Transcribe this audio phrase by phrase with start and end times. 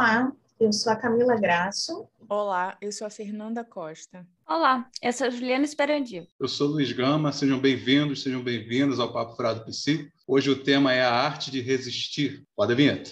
[0.00, 2.08] Olá, eu sou a Camila Graço.
[2.26, 4.26] Olá, eu sou a Fernanda Costa.
[4.48, 6.26] Olá, eu sou a Juliana Esperandio.
[6.40, 10.10] Eu sou Luiz Gama, sejam bem-vindos, sejam bem-vindas ao Papo Furado Psi.
[10.26, 12.46] Hoje o tema é a arte de resistir.
[12.56, 13.10] Pode a vinheta.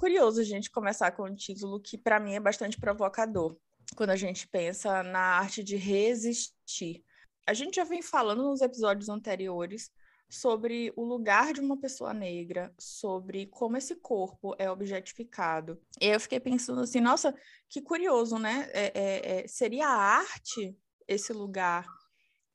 [0.00, 3.54] Curioso a gente começar com um título que, para mim, é bastante provocador
[3.94, 7.04] quando a gente pensa na arte de resistir.
[7.46, 9.90] A gente já vem falando nos episódios anteriores
[10.26, 15.78] sobre o lugar de uma pessoa negra, sobre como esse corpo é objetificado.
[16.00, 17.34] E eu fiquei pensando assim, nossa,
[17.68, 18.70] que curioso, né?
[18.72, 20.74] É, é, é, seria a arte
[21.06, 21.84] esse lugar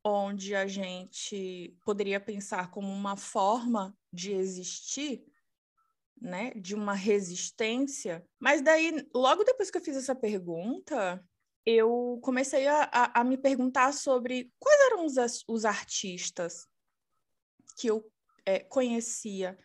[0.03, 5.23] onde a gente poderia pensar como uma forma de existir,
[6.25, 6.52] né?
[6.55, 8.25] De uma resistência.
[8.39, 11.23] Mas daí, logo depois que eu fiz essa pergunta,
[11.66, 15.16] eu comecei a, a, a me perguntar sobre quais eram os,
[15.47, 16.67] os artistas
[17.77, 18.03] que eu
[18.45, 19.58] é, conhecia,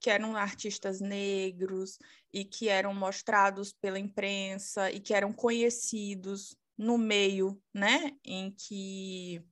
[0.00, 1.98] que eram artistas negros
[2.32, 9.42] e que eram mostrados pela imprensa e que eram conhecidos no meio, né, em que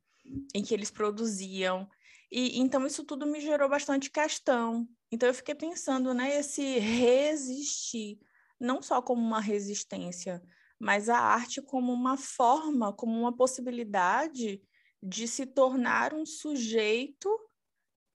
[0.55, 1.89] em que eles produziam.
[2.31, 4.89] E então isso tudo me gerou bastante questão.
[5.13, 8.19] Então eu fiquei pensando, né, esse resistir,
[8.59, 10.43] não só como uma resistência,
[10.79, 14.63] mas a arte como uma forma, como uma possibilidade
[15.03, 17.29] de se tornar um sujeito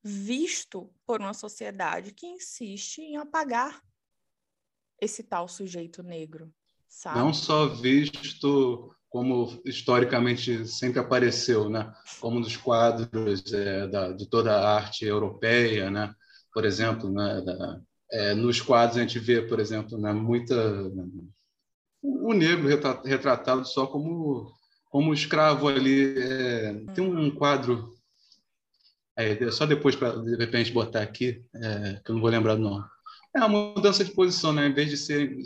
[0.03, 3.83] visto por uma sociedade que insiste em apagar
[4.99, 6.51] esse tal sujeito negro,
[6.87, 7.19] sabe?
[7.19, 11.93] Não só visto como historicamente sempre apareceu, né?
[12.19, 16.13] Como nos quadros é, da, de toda a arte europeia, né?
[16.57, 17.43] Por exemplo, né?
[18.11, 20.11] É, nos quadros a gente vê, por exemplo, né?
[20.11, 20.55] muita
[22.01, 22.67] o negro
[23.05, 24.51] retratado só como
[24.89, 26.17] como escravo ali.
[26.17, 27.93] É, tem um quadro,
[29.15, 32.61] é, só depois para de repente botar aqui, é, que eu não vou lembrar do
[32.61, 32.83] nome.
[33.35, 34.65] É uma mudança de posição, né?
[34.65, 35.37] Em vez de serem,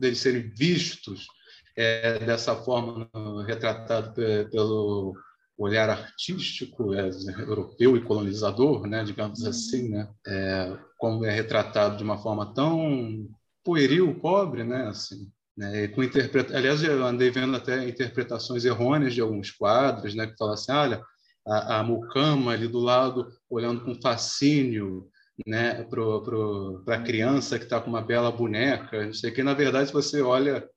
[0.00, 1.28] de serem vistos
[1.76, 3.08] é, dessa forma,
[3.46, 4.12] retratado
[4.50, 5.16] pelo
[5.58, 7.08] olhar artístico é,
[7.40, 9.02] europeu e colonizador, né?
[9.04, 9.48] Digamos uhum.
[9.48, 10.08] assim, né?
[10.26, 13.26] É, como é retratado de uma forma tão
[13.64, 14.86] pueril, pobre, né?
[14.88, 15.88] Assim, né?
[15.88, 16.56] com interpreta...
[16.56, 20.26] Aliás, eu andei vendo até interpretações errôneas de alguns quadros, né?
[20.26, 21.02] que falam assim, olha,
[21.46, 25.08] a, a mucama ali do lado olhando com fascínio
[25.46, 25.84] né?
[25.84, 29.42] para a criança que está com uma bela boneca, não sei que.
[29.42, 30.68] Na verdade, se você olha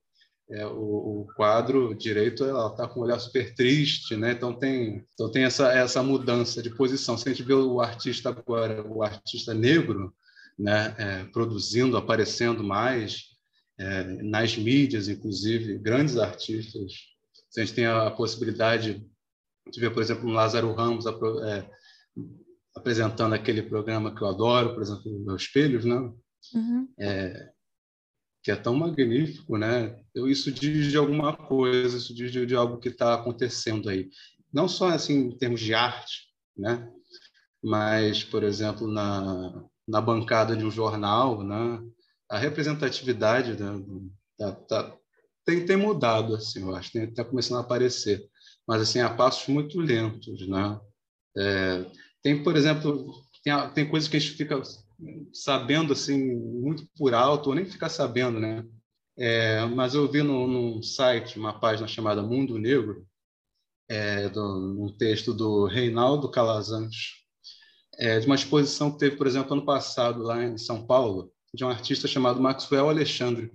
[0.50, 4.32] é, o, o, quadro direito, ela está com um olhar super triste, né?
[4.32, 7.16] Então tem, então tem essa essa mudança de posição.
[7.16, 10.12] Se a gente vê o artista agora, o artista negro,
[10.58, 10.94] né?
[10.98, 13.30] É, produzindo, aparecendo mais,
[13.78, 16.92] é, nas mídias, inclusive, grandes artistas.
[17.56, 19.04] A gente tem a possibilidade
[19.70, 21.68] de ver, por exemplo, um Lázaro Ramos é,
[22.74, 25.96] apresentando aquele programa que eu adoro, por exemplo, Meus Espelhos, né?
[26.54, 26.88] Uhum.
[26.98, 27.50] É,
[28.42, 29.98] que é tão magnífico, né?
[30.14, 34.08] Eu, isso diz de alguma coisa, isso diz de, de algo que está acontecendo aí.
[34.52, 36.90] Não só assim em termos de arte, né?
[37.62, 41.80] Mas, por exemplo, na, na bancada de um jornal, né?
[42.30, 43.84] a representatividade né,
[44.38, 44.96] tá, tá,
[45.44, 48.24] tem, tem mudado, assim, eu acho, está começando a aparecer,
[48.66, 50.80] mas assim a passos muito lentos, né?
[51.36, 51.84] É,
[52.22, 53.12] tem, por exemplo,
[53.42, 54.62] tem, tem coisas que a gente fica
[55.32, 58.64] sabendo assim muito por alto, ou nem ficar sabendo, né?
[59.18, 63.06] É, mas eu vi num site uma página chamada Mundo Negro,
[63.88, 67.20] é, do, um texto do Reinaldo Calazans,
[67.98, 71.64] é, de uma exposição que teve, por exemplo, ano passado lá em São Paulo, de
[71.64, 73.52] um artista chamado Maxwell Alexandre,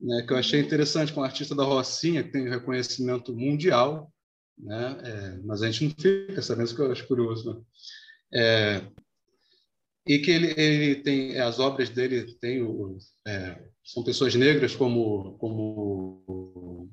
[0.00, 4.12] né, que eu achei interessante, com um artista da Rocinha, que tem reconhecimento mundial,
[4.58, 7.52] né, é, mas a gente não fica sabendo isso que eu acho curioso.
[7.52, 7.62] Né?
[8.34, 8.82] É,
[10.06, 12.62] e que ele, ele tem as obras dele tem
[13.26, 16.90] é, são pessoas negras como como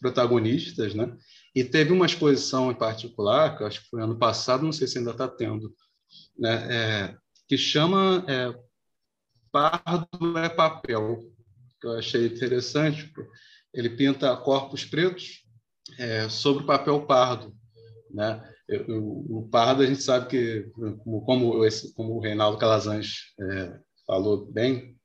[0.00, 1.16] protagonistas, né?
[1.54, 4.98] E teve uma exposição em particular que acho que foi ano passado, não sei se
[4.98, 5.72] ainda está tendo,
[6.36, 6.66] né?
[6.70, 7.16] É,
[7.48, 8.52] que chama é,
[9.52, 11.20] pardo é papel,
[11.80, 13.12] que eu achei interessante.
[13.72, 15.44] Ele pinta corpos pretos
[15.98, 17.54] é, sobre papel pardo.
[18.10, 18.42] Né?
[18.88, 20.70] O, o, pardo, a gente sabe que,
[21.04, 24.96] como, como, esse, como o Reinaldo Calazans é, falou bem,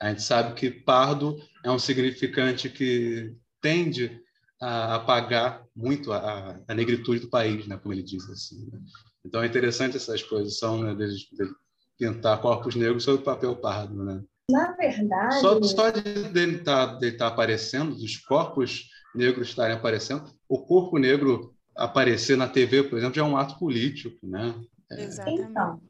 [0.00, 4.20] a gente sabe que pardo é um significante que tende
[4.60, 7.76] a apagar muito a, a negritude do país, né?
[7.76, 8.28] como ele diz.
[8.30, 8.78] Assim, né?
[9.24, 11.50] Então é interessante essa exposição né, dele, dele
[11.98, 14.22] pintar corpos negros sobre papel pardo, né?
[14.50, 15.40] Na verdade...
[15.40, 20.24] Só, só de dele estar tá, tá aparecendo, dos corpos negros estarem aparecendo.
[20.48, 24.54] O corpo negro aparecer na TV, por exemplo, já é um ato político, né?
[24.90, 25.04] É...
[25.04, 25.42] Exatamente.
[25.42, 25.80] Então,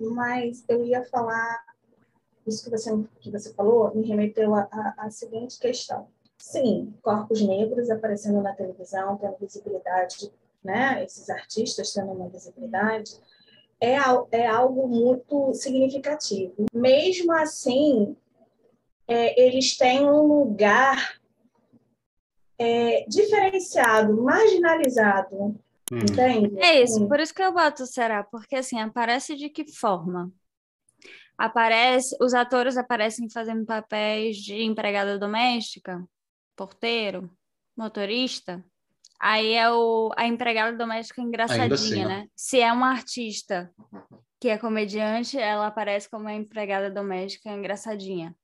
[0.00, 1.64] mas eu ia falar
[2.46, 2.90] isso que você,
[3.20, 6.08] que você falou me remeteu à seguinte questão.
[6.38, 11.04] Sim, corpos negros aparecendo na televisão, tendo visibilidade, né?
[11.04, 13.16] Esses artistas tendo uma visibilidade,
[13.80, 13.96] é,
[14.32, 16.66] é algo muito significativo.
[16.74, 18.16] Mesmo assim,
[19.06, 21.20] é, eles têm um lugar
[22.62, 25.58] é, diferenciado, marginalizado, hum.
[25.92, 26.58] entende?
[26.60, 30.32] É isso, por isso que eu boto será, porque assim, aparece de que forma?
[31.36, 36.02] Aparece, os atores aparecem fazendo papéis de empregada doméstica,
[36.54, 37.28] porteiro,
[37.76, 38.64] motorista.
[39.18, 42.26] Aí é o, a empregada doméstica engraçadinha, assim, né?
[42.36, 43.72] Se é uma artista
[44.40, 48.34] que é comediante, ela aparece como a empregada doméstica engraçadinha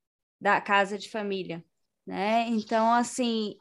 [0.41, 1.65] da casa de família,
[2.07, 2.47] né?
[2.49, 3.57] Então, assim,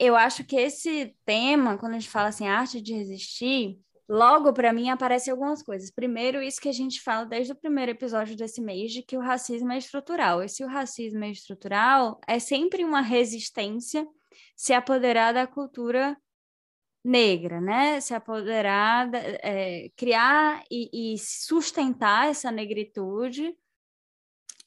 [0.00, 4.72] eu acho que esse tema, quando a gente fala assim, arte de resistir, logo para
[4.72, 5.90] mim aparecem algumas coisas.
[5.90, 9.20] Primeiro, isso que a gente fala desde o primeiro episódio desse mês, de que o
[9.20, 10.42] racismo é estrutural.
[10.42, 14.08] E se o racismo é estrutural, é sempre uma resistência
[14.56, 16.16] se apoderar da cultura
[17.04, 18.00] negra, né?
[18.00, 23.54] Se apoderar, é, criar e, e sustentar essa negritude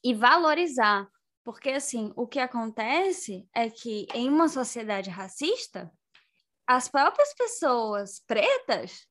[0.04, 1.10] e valorizar.
[1.44, 5.92] Porque, assim, o que acontece é que em uma sociedade racista,
[6.66, 9.06] as próprias pessoas pretas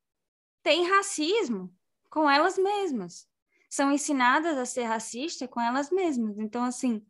[0.62, 1.74] têm racismo
[2.08, 3.28] com elas mesmas.
[3.68, 6.38] São ensinadas a ser racista com elas mesmas.
[6.38, 7.04] Então, assim,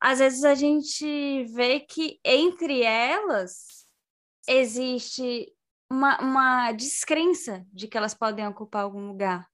[0.00, 3.86] às vezes a gente vê que entre elas
[4.46, 5.52] existe
[5.90, 9.48] uma, uma descrença de que elas podem ocupar algum lugar.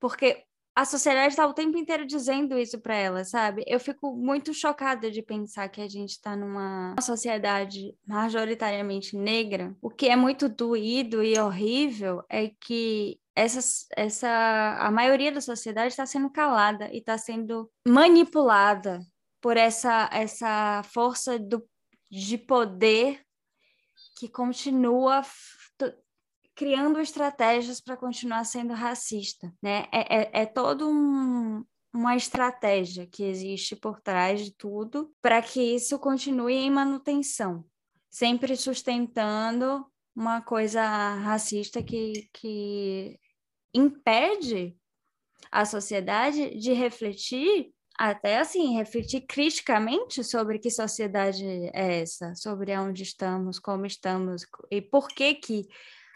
[0.00, 0.44] Porque
[0.74, 3.62] a sociedade está o tempo inteiro dizendo isso para elas, sabe?
[3.66, 9.74] Eu fico muito chocada de pensar que a gente está numa sociedade majoritariamente negra.
[9.80, 13.60] O que é muito doído e horrível é que essa,
[13.96, 19.00] essa, a maioria da sociedade está sendo calada e está sendo manipulada
[19.40, 21.64] por essa, essa força do,
[22.10, 23.20] de poder
[24.18, 25.22] que continua
[26.54, 29.86] criando estratégias para continuar sendo racista, né?
[29.92, 35.60] É, é, é todo um, uma estratégia que existe por trás de tudo para que
[35.60, 37.64] isso continue em manutenção,
[38.10, 39.84] sempre sustentando
[40.14, 40.82] uma coisa
[41.16, 43.18] racista que, que
[43.74, 44.76] impede
[45.50, 53.02] a sociedade de refletir até assim, refletir criticamente sobre que sociedade é essa, sobre onde
[53.04, 55.68] estamos, como estamos e por que que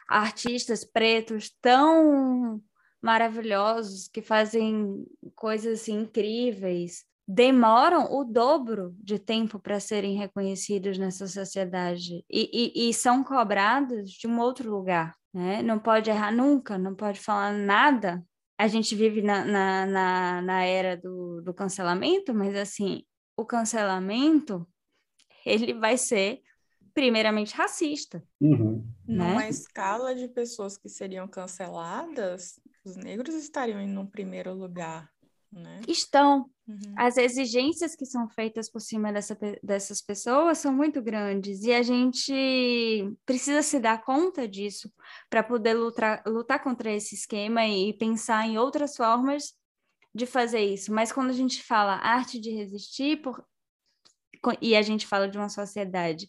[0.08, 2.60] artistas pretos tão
[3.00, 5.04] maravilhosos que fazem
[5.36, 12.88] coisas assim, incríveis demoram o dobro de tempo para serem reconhecidos nessa sociedade e, e,
[12.88, 15.60] e, são cobrados de um outro lugar, né?
[15.60, 18.24] Não pode errar nunca, não pode falar nada
[18.58, 23.04] a gente vive na, na, na, na era do, do cancelamento, mas assim,
[23.36, 24.66] o cancelamento
[25.46, 26.40] ele vai ser
[26.98, 28.20] primeiramente racista.
[28.40, 28.84] Uhum.
[29.06, 29.28] Né?
[29.28, 35.08] Numa escala de pessoas que seriam canceladas, os negros estariam em um primeiro lugar.
[35.52, 35.80] Né?
[35.86, 36.50] Estão.
[36.66, 36.94] Uhum.
[36.96, 41.82] As exigências que são feitas por cima dessa, dessas pessoas são muito grandes e a
[41.82, 44.92] gente precisa se dar conta disso
[45.30, 49.54] para poder lutar, lutar contra esse esquema e pensar em outras formas
[50.12, 50.92] de fazer isso.
[50.92, 53.46] Mas quando a gente fala arte de resistir, por...
[54.60, 56.28] e a gente fala de uma sociedade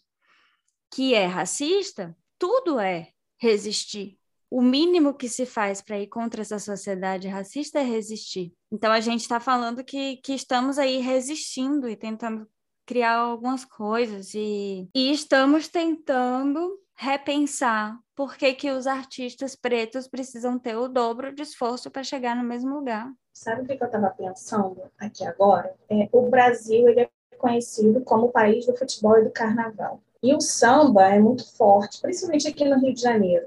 [0.90, 4.20] que é racista, tudo é resistir
[4.50, 8.52] o mínimo que se faz para ir contra essa sociedade racista é resistir.
[8.70, 12.48] Então, a gente está falando que, que estamos aí resistindo e tentando
[12.84, 20.58] criar algumas coisas e, e estamos tentando repensar por que, que os artistas pretos precisam
[20.58, 23.08] ter o dobro de esforço para chegar no mesmo lugar.
[23.32, 25.72] Sabe o que eu estava pensando aqui agora?
[25.88, 30.02] É, o Brasil ele é conhecido como o país do futebol e do carnaval.
[30.22, 33.46] E o samba é muito forte, principalmente aqui no Rio de Janeiro.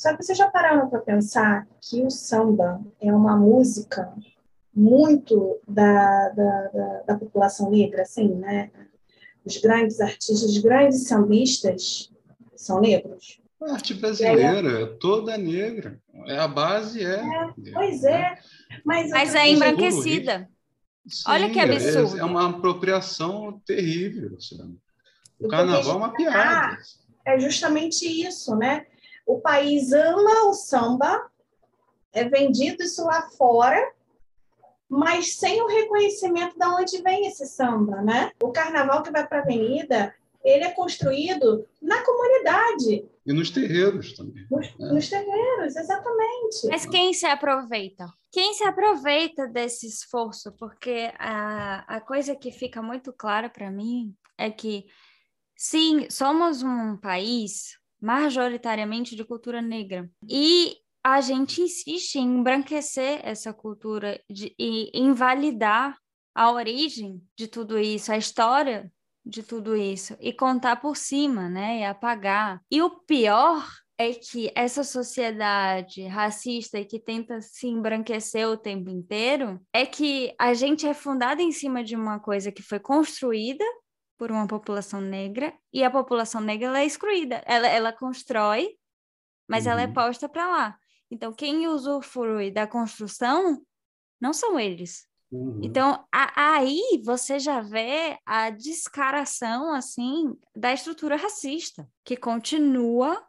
[0.00, 4.12] Só que vocês já pararam para pensar que o samba é uma música
[4.72, 8.70] muito da, da, da, da, população negra, assim, né?
[9.44, 12.12] Os grandes artistas, os grandes sambistas
[12.54, 13.40] são negros.
[13.60, 16.00] A arte brasileira é toda negra.
[16.26, 17.16] É, a base é.
[17.16, 18.18] é pois é.
[18.18, 18.38] Né?
[18.84, 20.48] Mas, Mas é embranquecida.
[21.08, 22.16] Sim, Olha que absurdo.
[22.16, 24.38] É, é uma apropriação terrível.
[24.40, 24.76] Sabe?
[25.40, 26.78] O carnaval é uma piada.
[27.24, 28.86] É justamente isso, né?
[29.26, 31.30] O país ama o samba,
[32.12, 33.92] é vendido isso lá fora,
[34.88, 38.32] mas sem o reconhecimento de onde vem esse samba, né?
[38.42, 40.14] O carnaval que vai para a avenida
[40.44, 43.08] ele é construído na comunidade.
[43.26, 44.46] E nos terreiros também.
[44.50, 44.92] Nos, né?
[44.92, 46.66] nos terreiros, exatamente.
[46.68, 48.06] Mas quem se aproveita?
[48.30, 50.52] Quem se aproveita desse esforço?
[50.52, 54.86] Porque a, a coisa que fica muito clara para mim é que,
[55.58, 60.08] sim, somos um país majoritariamente de cultura negra.
[60.28, 65.98] E a gente insiste em embranquecer essa cultura de, e invalidar
[66.34, 68.90] a origem de tudo isso, a história
[69.26, 72.62] de tudo isso e contar por cima, né, e apagar.
[72.70, 73.66] E o pior
[73.98, 80.54] é que essa sociedade racista que tenta se embranquecer o tempo inteiro é que a
[80.54, 83.64] gente é fundada em cima de uma coisa que foi construída
[84.18, 87.42] por uma população negra e a população negra ela é excluída.
[87.46, 88.76] Ela, ela constrói,
[89.48, 89.72] mas uhum.
[89.72, 89.94] ela é uhum.
[89.94, 90.78] posta para lá.
[91.10, 93.62] Então, quem usufrui da construção
[94.20, 95.06] não são eles.
[95.30, 95.60] Uhum.
[95.62, 103.24] Então, a, aí você já vê a descaração, assim, da estrutura racista, que continua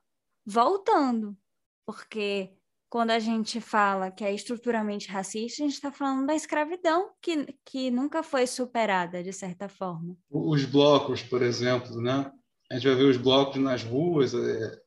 [0.45, 1.37] voltando.
[1.85, 2.51] Porque
[2.89, 7.55] quando a gente fala que é estruturalmente racista, a gente está falando da escravidão, que,
[7.63, 10.17] que nunca foi superada, de certa forma.
[10.29, 12.31] Os blocos, por exemplo, né?
[12.71, 14.81] A gente vai ver os blocos nas ruas, é,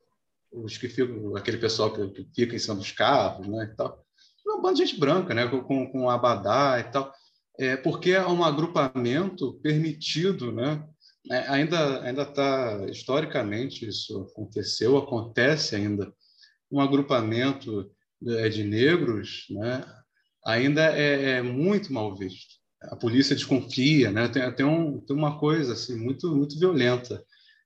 [0.51, 4.05] os que ficam, aquele pessoal que, que, fica em cima dos carros, né, e tal.
[4.45, 7.13] É um bando de gente branca, né, com, com abadá e tal.
[7.57, 10.85] É, porque é um agrupamento permitido, né?
[11.31, 16.13] É, ainda ainda está historicamente isso aconteceu, acontece ainda
[16.73, 17.89] um agrupamento
[18.19, 19.85] de, de negros, né?
[20.45, 22.55] Ainda é, é, muito mal visto.
[22.81, 24.27] A polícia desconfia, né?
[24.27, 27.23] Tem, tem, um, tem uma coisa assim muito muito violenta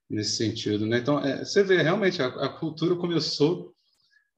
[0.10, 0.86] nesse sentido.
[0.86, 1.00] Né?
[1.00, 3.74] Então, é, você vê, realmente, a, a cultura começou,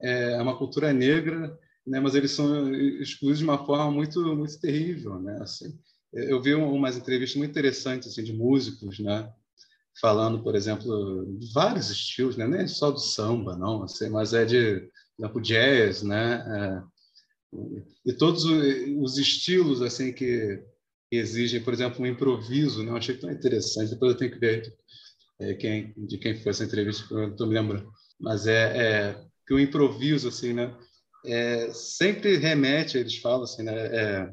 [0.00, 2.00] é, é uma cultura negra, né?
[2.00, 5.20] mas eles são excluídos de uma forma muito, muito terrível.
[5.20, 5.38] Né?
[5.40, 5.78] Assim,
[6.12, 9.32] eu vi umas entrevistas muito interessantes assim, de músicos, né?
[10.00, 12.46] Falando, por exemplo, de vários estilos, né?
[12.46, 16.44] nem só do samba, não, assim, mas é de, exemplo, jazz, né?
[16.46, 17.00] É,
[18.06, 20.62] e todos os estilos assim que
[21.10, 22.90] exigem, por exemplo, um improviso, né?
[22.90, 23.90] Eu achei tão interessante.
[23.90, 24.72] Depois eu tenho que ver
[25.40, 27.90] é, quem, de quem foi essa entrevista, que eu não estou me lembrando.
[28.20, 30.76] Mas é, é, que o improviso, assim, né?
[31.26, 34.32] É, sempre remete, eles falam assim, né?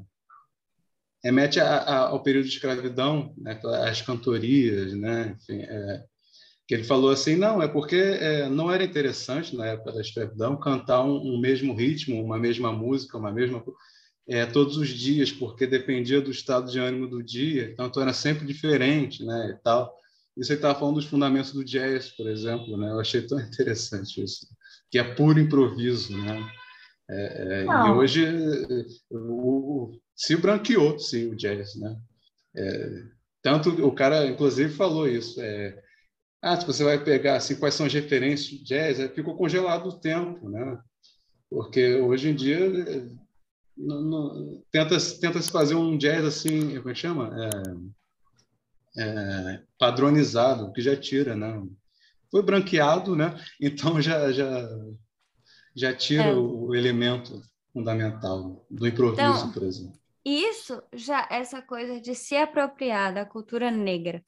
[1.24, 3.59] É, remete a, a, ao período de escravidão, né?
[3.88, 5.36] as cantorias, né?
[5.38, 6.03] Enfim, é,
[6.67, 10.59] que ele falou assim, não, é porque é, não era interessante na época da escravidão
[10.59, 13.63] cantar um, um mesmo ritmo, uma mesma música, uma mesma
[14.27, 18.45] é, todos os dias, porque dependia do estado de ânimo do dia, então era sempre
[18.45, 19.95] diferente, né, e tal.
[20.36, 22.91] Isso aí estava falando dos fundamentos do jazz, por exemplo, né?
[22.91, 24.45] Eu achei tão interessante isso,
[24.91, 26.47] que é puro improviso, né?
[27.09, 28.25] É, é, e hoje
[29.09, 31.95] o, se branqueou, sim, o jazz, né?
[32.55, 33.03] É,
[33.43, 35.39] tanto o cara, inclusive, falou isso.
[35.39, 35.79] É,
[36.41, 39.88] ah, se você vai pegar assim, quais são as referências de jazz, é, ficou congelado
[39.88, 40.79] o tempo, né?
[41.50, 42.59] Porque hoje em dia
[43.77, 47.31] não, não, tenta, tenta se fazer um jazz assim, como é que chama?
[48.97, 51.63] É, é, padronizado, que já tira, né?
[52.31, 53.39] Foi branqueado, né?
[53.62, 54.67] Então já já
[55.75, 56.33] já tira é.
[56.33, 57.39] o, elemento
[57.71, 60.07] fundamental do improviso, então, por exemplo.
[60.29, 64.22] Isso já essa coisa de se apropriar da cultura negra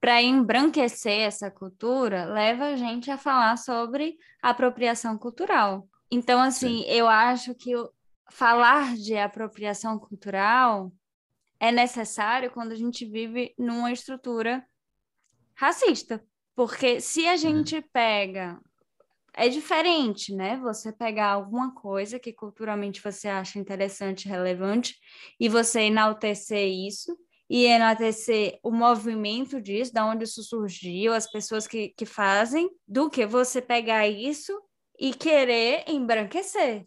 [0.00, 5.88] para embranquecer essa cultura leva a gente a falar sobre apropriação cultural.
[6.08, 6.88] Então, assim, Sim.
[6.88, 7.72] eu acho que
[8.30, 10.92] falar de apropriação cultural
[11.58, 14.64] é necessário quando a gente vive numa estrutura
[15.56, 16.24] racista.
[16.54, 18.60] Porque se a gente pega.
[19.34, 20.58] É diferente, né?
[20.58, 24.96] Você pegar alguma coisa que culturalmente você acha interessante, relevante,
[25.40, 27.16] e você enaltecer isso,
[27.48, 33.08] e enaltecer o movimento disso, da onde isso surgiu, as pessoas que, que fazem, do
[33.10, 34.52] que você pegar isso
[34.98, 36.86] e querer embranquecer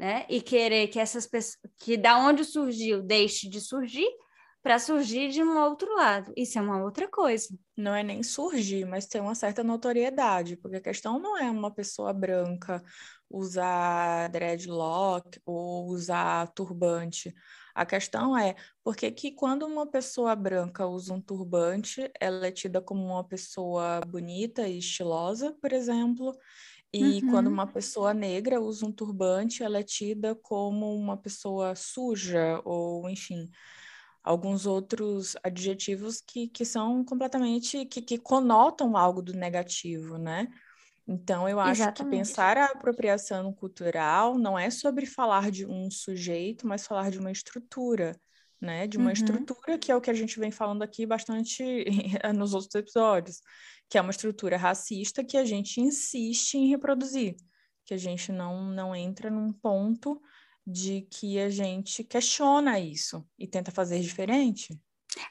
[0.00, 0.24] né?
[0.30, 4.08] E querer que essas pessoas, que da onde surgiu deixe de surgir
[4.62, 6.32] para surgir de um outro lado.
[6.36, 7.48] Isso é uma outra coisa.
[7.76, 11.70] Não é nem surgir, mas ter uma certa notoriedade, porque a questão não é uma
[11.70, 12.82] pessoa branca
[13.28, 17.32] usar dreadlock ou usar turbante.
[17.74, 22.80] A questão é porque que quando uma pessoa branca usa um turbante, ela é tida
[22.80, 26.36] como uma pessoa bonita e estilosa, por exemplo,
[26.92, 27.30] e uhum.
[27.30, 33.08] quando uma pessoa negra usa um turbante, ela é tida como uma pessoa suja, ou
[33.08, 33.48] enfim,
[34.22, 40.48] alguns outros adjetivos que, que são completamente, que, que conotam algo do negativo, né?
[41.06, 42.12] Então, eu acho Exatamente.
[42.12, 47.18] que pensar a apropriação cultural não é sobre falar de um sujeito, mas falar de
[47.18, 48.14] uma estrutura,
[48.60, 48.86] né?
[48.86, 49.12] De uma uhum.
[49.12, 51.84] estrutura que é o que a gente vem falando aqui bastante
[52.36, 53.40] nos outros episódios,
[53.88, 57.34] que é uma estrutura racista que a gente insiste em reproduzir,
[57.84, 60.20] que a gente não, não entra num ponto
[60.66, 64.78] de que a gente questiona isso e tenta fazer diferente.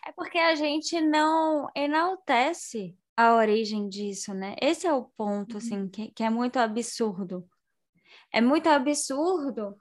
[0.06, 4.56] É porque a gente não enaltece a origem disso, né?
[4.62, 5.58] Esse é o ponto, uhum.
[5.58, 7.48] assim, que, que é muito absurdo.
[8.32, 9.76] É muito absurdo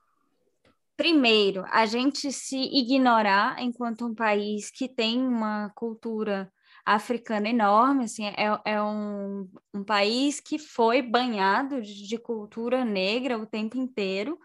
[0.98, 6.52] primeiro, a gente se ignorar enquanto um país que tem uma cultura
[6.84, 13.38] africana enorme, assim, é, é um, um país que foi banhado de, de cultura negra
[13.38, 14.40] o tempo inteiro,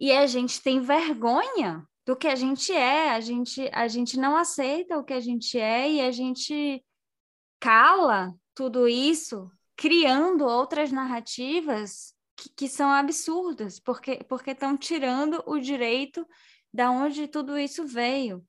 [0.00, 4.34] e a gente tem vergonha do que a gente é, a gente, a gente não
[4.34, 6.82] aceita o que a gente é e a gente
[7.60, 16.26] cala tudo isso, criando outras narrativas que, que são absurdas, porque estão tirando o direito
[16.72, 18.42] da onde tudo isso veio.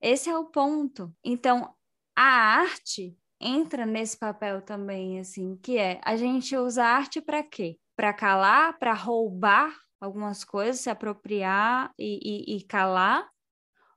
[0.00, 1.12] Esse é o ponto.
[1.24, 1.74] Então,
[2.14, 7.42] a arte entra nesse papel também, assim, que é a gente usa a arte para
[7.42, 7.78] quê?
[7.96, 13.28] Para calar, para roubar algumas coisas, se apropriar e, e, e calar,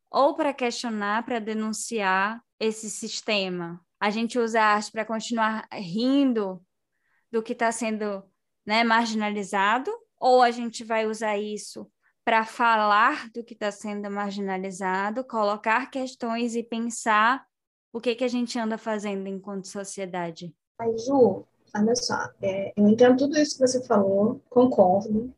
[0.09, 3.79] ou para questionar, para denunciar esse sistema.
[3.99, 6.63] A gente usa a arte para continuar rindo
[7.31, 8.23] do que está sendo
[8.65, 11.89] né, marginalizado, ou a gente vai usar isso
[12.25, 17.43] para falar do que está sendo marginalizado, colocar questões e pensar
[17.91, 20.53] o que, que a gente anda fazendo enquanto sociedade.
[20.77, 25.33] Mas, Ju, olha só, é, eu entendo tudo isso que você falou, concordo,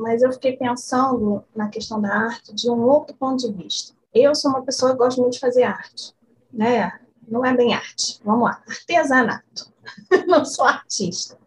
[0.00, 3.94] mas eu fiquei pensando na questão da arte de um outro ponto de vista.
[4.12, 6.14] Eu sou uma pessoa que gosta muito de fazer arte,
[6.52, 6.98] né?
[7.28, 9.70] Não é bem arte, vamos lá, artesanato.
[10.26, 11.38] Não sou artista.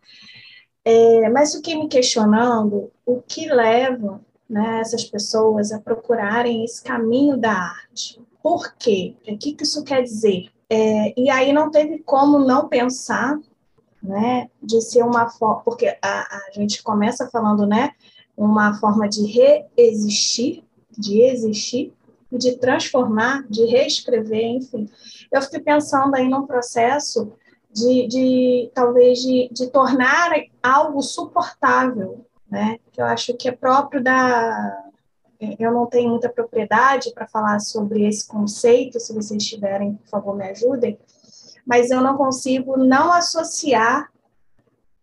[0.85, 7.37] É, mas fiquei me questionando o que leva né, essas pessoas a procurarem esse caminho
[7.37, 8.21] da arte.
[8.41, 9.15] Por quê?
[9.27, 10.49] O que, que isso quer dizer?
[10.69, 13.39] É, e aí não teve como não pensar
[14.01, 17.91] né, de ser uma forma, porque a, a gente começa falando, né,
[18.35, 21.93] uma forma de reexistir, de existir,
[22.31, 24.89] de transformar, de reescrever, enfim.
[25.31, 27.31] Eu fiquei pensando aí num processo
[27.71, 32.79] de, de talvez de, de tornar algo suportável, né?
[32.91, 34.83] Que eu acho que é próprio da
[35.59, 40.35] eu não tenho muita propriedade para falar sobre esse conceito, se vocês tiverem, por favor,
[40.37, 40.97] me ajudem,
[41.65, 44.09] mas eu não consigo não associar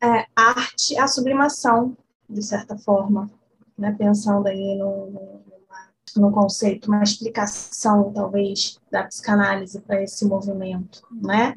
[0.03, 1.95] é, arte à sublimação,
[2.31, 3.31] de certa forma,
[3.77, 3.95] né?
[3.99, 11.57] pensando aí no, conceito, uma explicação, talvez, da psicanálise para esse movimento, né?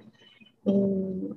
[0.66, 0.72] e,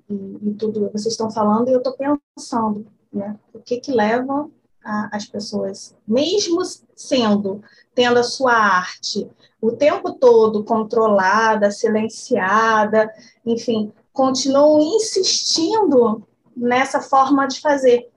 [0.09, 3.39] e, e tudo vocês estão falando, e eu estou pensando, né?
[3.53, 4.49] O que que leva
[4.85, 6.61] a, as pessoas, mesmo
[6.95, 7.63] sendo,
[7.95, 9.29] tendo a sua arte
[9.61, 13.11] o tempo todo controlada, silenciada,
[13.45, 18.09] enfim, continuam insistindo nessa forma de fazer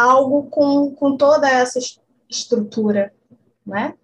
[0.00, 1.78] algo com, com toda essa
[2.28, 3.14] estrutura,
[3.66, 3.94] né?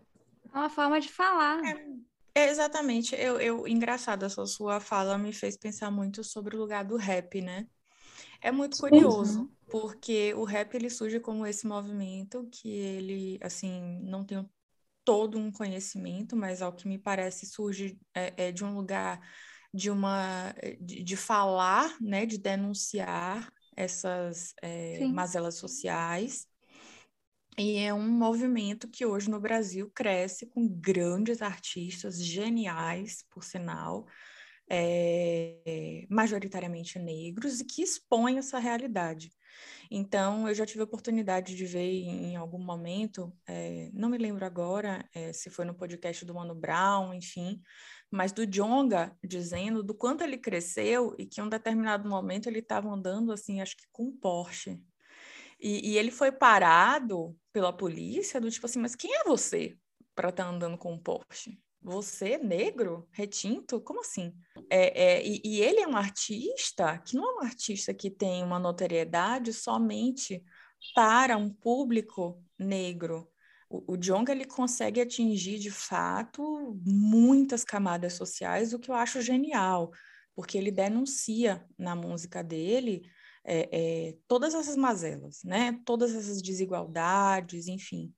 [0.53, 1.61] É uma forma de falar.
[1.65, 3.15] É, é, exatamente.
[3.15, 7.41] Eu, eu, engraçado, essa sua fala me fez pensar muito sobre o lugar do rap,
[7.41, 7.67] né?
[8.41, 9.51] É muito curioso, uhum.
[9.71, 14.49] porque o rap ele surge como esse movimento que ele, assim, não tem
[15.05, 19.21] todo um conhecimento, mas ao que me parece surge é, é de um lugar
[19.73, 26.47] de uma de, de, falar, né, de denunciar essas é, mazelas sociais.
[27.59, 34.07] E é um movimento que hoje no Brasil cresce com grandes artistas, geniais, por sinal,
[34.69, 39.31] é, majoritariamente negros, e que expõem essa realidade.
[39.91, 44.45] Então, eu já tive a oportunidade de ver em algum momento, é, não me lembro
[44.45, 47.61] agora é, se foi no podcast do Mano Brown, enfim,
[48.11, 52.59] mas do Jonga dizendo do quanto ele cresceu e que em um determinado momento ele
[52.59, 54.81] estava andando assim, acho que com um Porsche,
[55.59, 59.77] e, e, ele foi parado pela polícia, do tipo assim, mas quem é você
[60.15, 61.59] para estar tá andando com um Porsche?
[61.83, 63.81] Você, negro, retinto?
[63.81, 64.35] Como assim?
[64.69, 68.43] É, é, e, e, ele é um artista que não é um artista que tem
[68.43, 70.43] uma notoriedade somente
[70.95, 73.29] para um público negro.
[73.69, 79.91] O, o ele consegue atingir de fato muitas camadas sociais, o que eu acho genial,
[80.35, 83.03] porque ele denuncia na música dele
[83.45, 85.81] é, é, todas essas mazelas, né?
[85.85, 88.13] Todas essas desigualdades, enfim.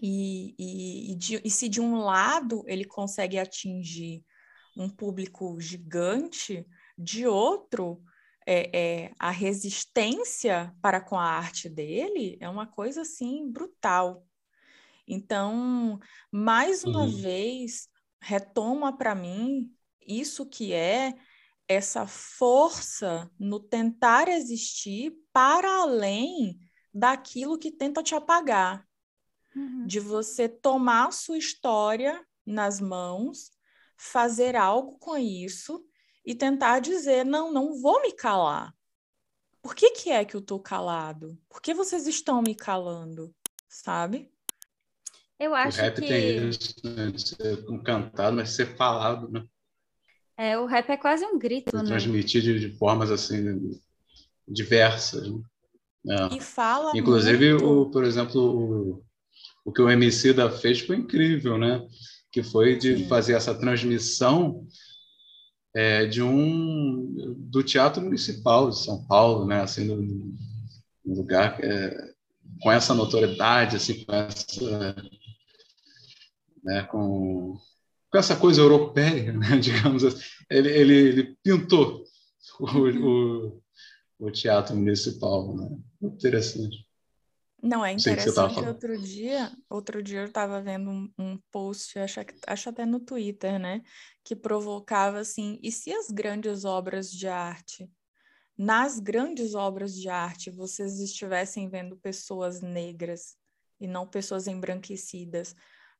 [0.00, 4.24] E, e, e, de, e, se de um lado ele consegue atingir
[4.76, 8.02] um público gigante, de outro,
[8.46, 14.24] é, é, a resistência para com a arte dele é uma coisa assim brutal.
[15.06, 15.98] Então,
[16.30, 17.16] mais uma Uhum.
[17.22, 17.88] vez,
[18.20, 19.70] retoma para mim
[20.06, 21.14] isso que é
[21.68, 26.58] essa força no tentar existir para além
[26.92, 28.87] daquilo que tenta te apagar,
[29.54, 29.86] Uhum.
[29.86, 33.50] de você tomar a sua história nas mãos,
[33.96, 35.84] fazer algo com isso
[36.24, 38.74] e tentar dizer: não, não vou me calar.
[39.62, 41.38] Por que, que é que eu tô calado?
[41.48, 43.34] Por que vocês estão me calando?
[43.68, 44.30] Sabe?
[45.38, 47.10] Eu O acho rap que tem isso, né?
[47.10, 49.44] De ser um cantado, mas ser falado, né?
[50.36, 51.88] é, o rap é quase um grito, De né?
[51.88, 53.80] transmitir de, de formas assim
[54.46, 55.28] diversas.
[55.30, 55.42] né?
[56.10, 56.36] É.
[56.36, 57.66] E fala Inclusive, muito.
[57.66, 59.04] o, por exemplo,
[59.68, 61.86] o, que o MC da fez foi incrível, né?
[62.32, 64.66] Que foi de fazer essa transmissão
[65.74, 69.60] é, de um do Teatro Municipal de São Paulo, né?
[69.60, 70.34] Assim, no,
[71.04, 72.14] lugar é,
[72.62, 74.96] com essa notoriedade, assim, com essa,
[76.64, 76.82] né?
[76.84, 77.58] Com,
[78.10, 79.56] com essa coisa europeia, né?
[79.60, 80.22] Digamos assim.
[80.50, 82.04] Ele, ele, ele pintou
[82.58, 83.62] o, o,
[84.18, 85.68] o Teatro Municipal, né?
[86.00, 86.87] Interessante.
[87.62, 88.64] Não, é interessante.
[88.64, 93.58] Outro dia, outro dia eu estava vendo um, um post, acho, acho até no Twitter,
[93.58, 93.82] né?
[94.24, 97.90] Que provocava assim, e se as grandes obras de arte,
[98.56, 103.36] nas grandes obras de arte, vocês estivessem vendo pessoas negras
[103.80, 105.54] e não pessoas embranquecidas,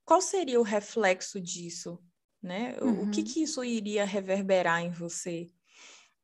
[0.05, 1.99] qual seria o reflexo disso,
[2.43, 2.77] né?
[2.81, 3.27] O, o que Uhum.
[3.27, 5.49] que isso iria reverberar em você?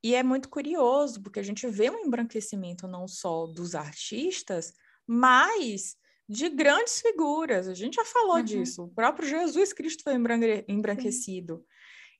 [0.02, 4.72] E é muito curioso, porque a gente vê um embranquecimento não só dos artistas,
[5.06, 5.96] mas
[6.28, 7.68] de grandes figuras.
[7.68, 8.42] A gente já falou Uhum.
[8.44, 8.84] disso.
[8.84, 11.64] O próprio Jesus Cristo foi embranque- embranquecido.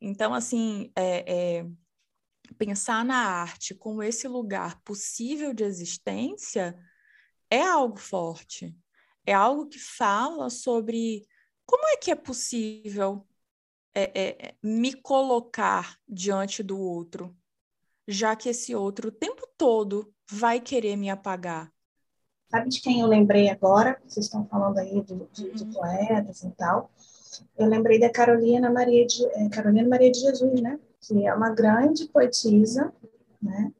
[0.00, 1.66] Então, assim, é, é,
[2.58, 6.78] pensar na arte como esse lugar possível de existência
[7.50, 8.76] é algo forte.
[9.26, 11.26] É algo que fala sobre
[11.64, 13.26] como é que é possível
[13.94, 17.34] é, é, é, me colocar diante do outro,
[18.06, 21.72] já que esse outro o tempo todo vai querer me apagar.
[22.54, 23.98] Sabe de quem eu lembrei agora?
[24.06, 25.72] Vocês estão falando aí de, de, de Uhum.
[25.72, 26.88] poetas e tal.
[27.58, 30.78] Eu lembrei da Carolina Maria de, é, Carolina Maria de Jesus, né?
[31.00, 32.92] Que é uma grande poetisa,
[33.42, 33.72] né?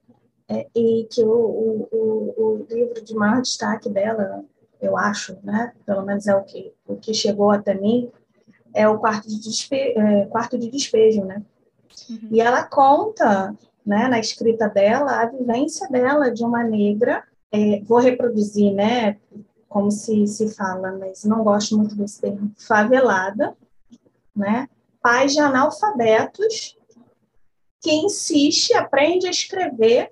[0.49, 4.45] É, e que o, o, o, o livro de maior destaque dela,
[4.83, 5.73] eu acho, né?
[5.87, 8.11] Pelo menos é o que, o que chegou até mim,
[8.75, 11.41] é o Quarto de, Despe é, Quarto de Despejo, né?
[12.11, 12.29] Uhum.
[12.33, 13.55] E ela conta,
[13.87, 17.23] né, na escrita dela, a vivência dela de uma negra.
[17.57, 19.17] É, vou reproduzir, né,
[19.69, 23.57] como se, se fala, mas não gosto muito desse termo, favelada,
[24.35, 24.69] né,
[25.01, 26.77] pais de analfabetos,
[27.81, 30.11] que insiste, aprende a escrever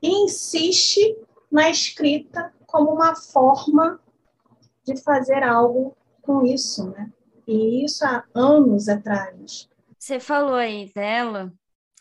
[0.00, 1.16] e insiste
[1.50, 3.98] na escrita como uma forma
[4.84, 7.10] de fazer algo com isso, né?
[7.46, 9.68] E isso há anos atrás.
[9.98, 11.52] Você falou aí dela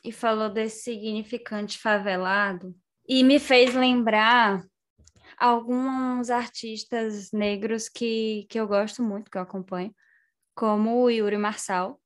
[0.03, 2.75] e falou desse significante favelado
[3.07, 4.63] e me fez lembrar
[5.37, 9.93] alguns artistas negros que, que eu gosto muito, que eu acompanho,
[10.55, 12.01] como o Yuri Marçal,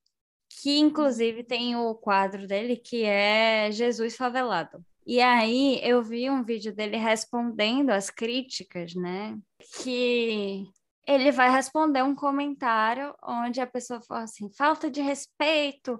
[0.50, 4.84] que inclusive tem o quadro dele que é Jesus Favelado.
[5.06, 9.38] E aí eu vi um vídeo dele respondendo às críticas, né?
[9.82, 10.68] Que
[11.08, 16.00] ele vai responder um comentário onde a pessoa fala assim: falta de respeito,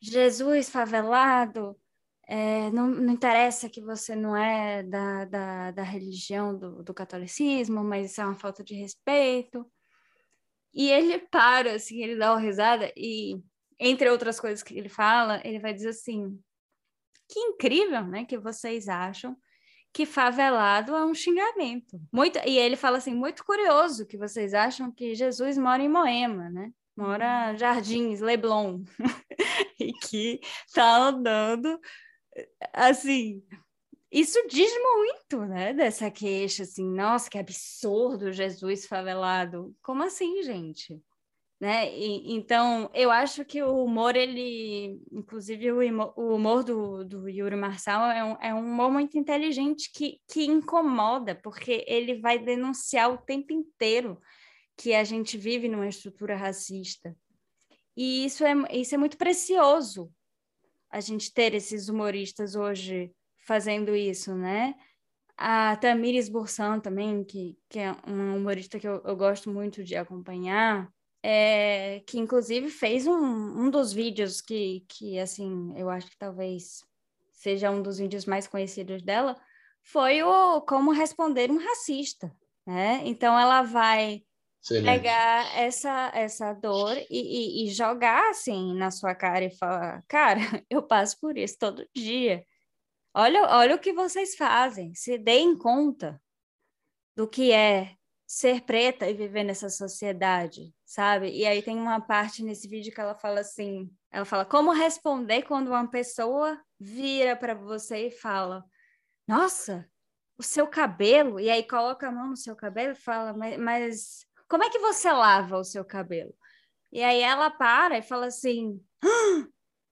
[0.00, 1.76] Jesus favelado,
[2.26, 7.84] é, não, não interessa que você não é da, da, da religião do, do catolicismo,
[7.84, 9.70] mas isso é uma falta de respeito.
[10.72, 13.40] E ele para, assim, ele dá uma risada e,
[13.78, 16.38] entre outras coisas que ele fala, ele vai dizer assim:
[17.28, 19.36] que incrível, né, que vocês acham
[19.92, 22.00] que favelado é um xingamento.
[22.12, 26.50] Muito, e ele fala assim, muito curioso que vocês acham que Jesus mora em Moema,
[26.50, 26.72] né?
[26.96, 28.82] Mora em Jardins, Leblon.
[29.78, 30.40] e que
[30.72, 31.78] tá andando
[32.72, 33.42] assim,
[34.10, 39.74] isso diz muito, né, dessa queixa assim, nossa, que absurdo Jesus favelado.
[39.82, 41.02] Como assim, gente?
[41.60, 41.96] Né?
[41.96, 48.10] E, então, eu acho que o humor, ele, inclusive o, humor do, do Yuri Marçal
[48.10, 53.18] é um, é um humor muito inteligente que, que incomoda, porque ele vai denunciar o
[53.18, 54.20] tempo inteiro
[54.76, 57.16] que a gente vive numa estrutura racista.
[57.96, 60.12] E isso é, isso é muito precioso,
[60.94, 63.10] a gente ter esses humoristas hoje
[63.44, 64.76] fazendo isso, né?
[65.36, 69.96] A Tamires Bursan também, que, que é uma humorista que eu, eu gosto muito de
[69.96, 70.88] acompanhar,
[71.20, 76.84] é, que inclusive fez um, um dos vídeos que, que, assim, eu acho que talvez
[77.32, 79.34] seja um dos vídeos mais conhecidos dela,
[79.82, 82.32] foi o Como Responder um Racista,
[82.64, 83.02] né?
[83.04, 84.22] Então ela vai
[84.64, 84.84] Excelente.
[84.84, 90.40] pegar essa, essa dor e, e, e jogar assim na sua cara e falar, cara,
[90.70, 92.44] eu passo por isso todo dia.
[93.14, 96.20] Olha, olha o que vocês fazem, se deem conta
[97.16, 97.94] do que é
[98.26, 101.30] ser preta e viver nessa sociedade, sabe?
[101.30, 105.42] E aí tem uma parte nesse vídeo que ela fala assim, ela fala como responder
[105.42, 108.64] quando uma pessoa vira para você e fala:
[109.28, 109.88] "Nossa,
[110.38, 114.26] o seu cabelo", e aí coloca a mão no seu cabelo e fala: "Mas, mas
[114.48, 116.34] como é que você lava o seu cabelo?"
[116.92, 119.46] E aí ela para e fala assim: ah,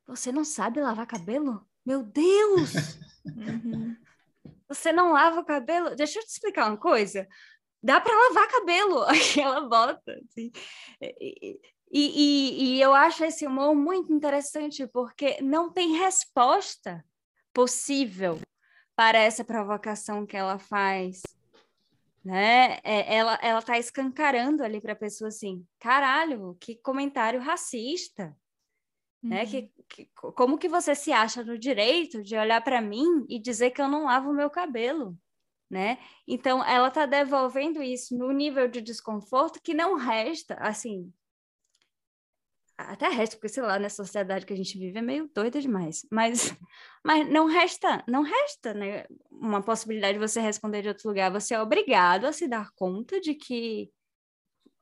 [0.06, 1.66] "Você não sabe lavar cabelo?
[1.84, 2.72] Meu Deus!"
[3.24, 3.96] Uhum.
[4.68, 5.94] Você não lava o cabelo?
[5.94, 7.28] Deixa eu te explicar uma coisa
[7.82, 9.02] dá para lavar cabelo.
[9.08, 10.12] Aí ela bota.
[10.24, 10.52] Assim.
[11.00, 11.58] E,
[11.90, 17.04] e, e, eu acho esse humor muito interessante, porque não tem resposta
[17.52, 18.40] possível
[18.96, 21.22] para essa provocação que ela faz.
[22.24, 22.78] Né?
[22.84, 28.36] É, ela ela está escancarando ali para a pessoa assim, caralho, que comentário racista,
[29.22, 29.30] uhum.
[29.30, 29.46] né?
[29.46, 33.70] Que, que, como que você se acha no direito de olhar para mim e dizer
[33.70, 35.18] que eu não lavo o meu cabelo?
[35.72, 35.96] né?
[36.28, 41.10] Então, ela está devolvendo isso no nível de desconforto que não resta, assim,
[42.82, 46.06] até resta, porque sei lá, nessa sociedade que a gente vive é meio doida demais,
[46.10, 46.54] mas,
[47.04, 49.04] mas não resta, não resta, né?
[49.30, 53.20] Uma possibilidade de você responder de outro lugar, você é obrigado a se dar conta
[53.20, 53.90] de que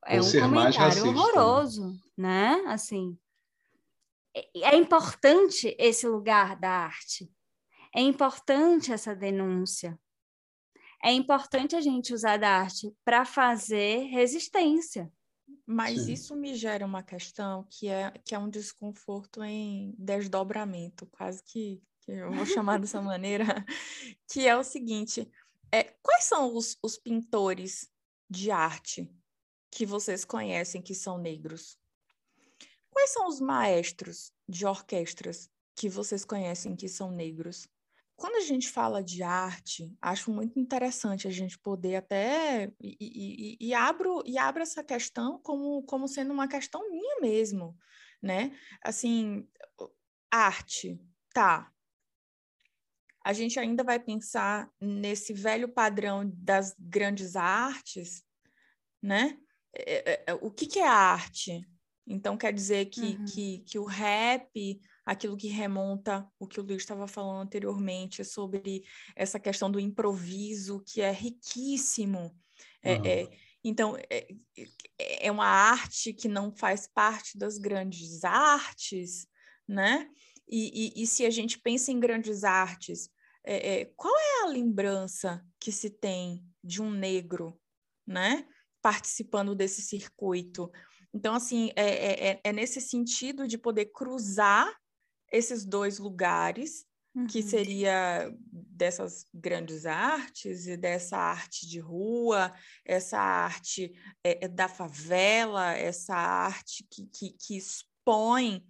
[0.05, 1.87] é Ou um comentário racista, horroroso,
[2.17, 2.55] né?
[2.57, 2.63] né?
[2.67, 3.17] Assim,
[4.35, 7.31] é, é importante esse lugar da arte,
[7.95, 9.99] é importante essa denúncia,
[11.03, 15.11] é importante a gente usar da arte para fazer resistência.
[15.71, 16.11] Mas Sim.
[16.11, 21.81] isso me gera uma questão que é, que é um desconforto em desdobramento, quase que,
[22.01, 23.45] que eu vou chamar dessa maneira,
[24.29, 25.31] que é o seguinte:
[25.71, 27.89] é, quais são os, os pintores
[28.29, 29.09] de arte
[29.71, 31.77] que vocês conhecem que são negros?
[32.89, 37.69] Quais são os maestros de orquestras que vocês conhecem que são negros?
[38.21, 43.57] Quando a gente fala de arte, acho muito interessante a gente poder até e, e,
[43.59, 47.75] e, abro e abro essa questão como, como sendo uma questão minha mesmo,
[48.21, 48.55] né?
[48.83, 49.49] Assim,
[50.29, 51.01] arte,
[51.33, 51.73] tá?
[53.25, 58.23] A gente ainda vai pensar nesse velho padrão das grandes artes,
[59.01, 59.35] né?
[59.73, 61.67] É, é, é o que, que é arte?
[62.05, 63.25] Então quer dizer que, uhum.
[63.25, 68.83] que, que o rap aquilo que remonta o que o Luiz estava falando anteriormente sobre
[69.15, 72.35] essa questão do improviso, que é riquíssimo.
[72.83, 73.05] É, uhum.
[73.05, 73.29] é,
[73.63, 74.27] então, é,
[74.97, 79.27] é uma arte que não faz parte das grandes artes,
[79.67, 80.09] né?
[80.47, 83.09] E, e, e se a gente pensa em grandes artes,
[83.43, 87.59] é, é, qual é a lembrança que se tem de um negro,
[88.05, 88.45] né?
[88.81, 90.71] Participando desse circuito.
[91.13, 94.71] Então, assim, é, é, é nesse sentido de poder cruzar
[95.31, 97.27] esses dois lugares, uhum.
[97.27, 102.53] que seria dessas grandes artes e dessa arte de rua,
[102.85, 108.65] essa arte é, da favela, essa arte que, que, que expõe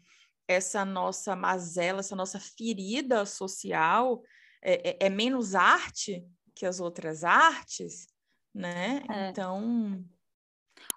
[0.48, 4.22] essa nossa mazela, essa nossa ferida social,
[4.62, 8.08] é, é, é menos arte que as outras artes,
[8.54, 9.02] né?
[9.10, 9.30] É.
[9.30, 10.04] Então.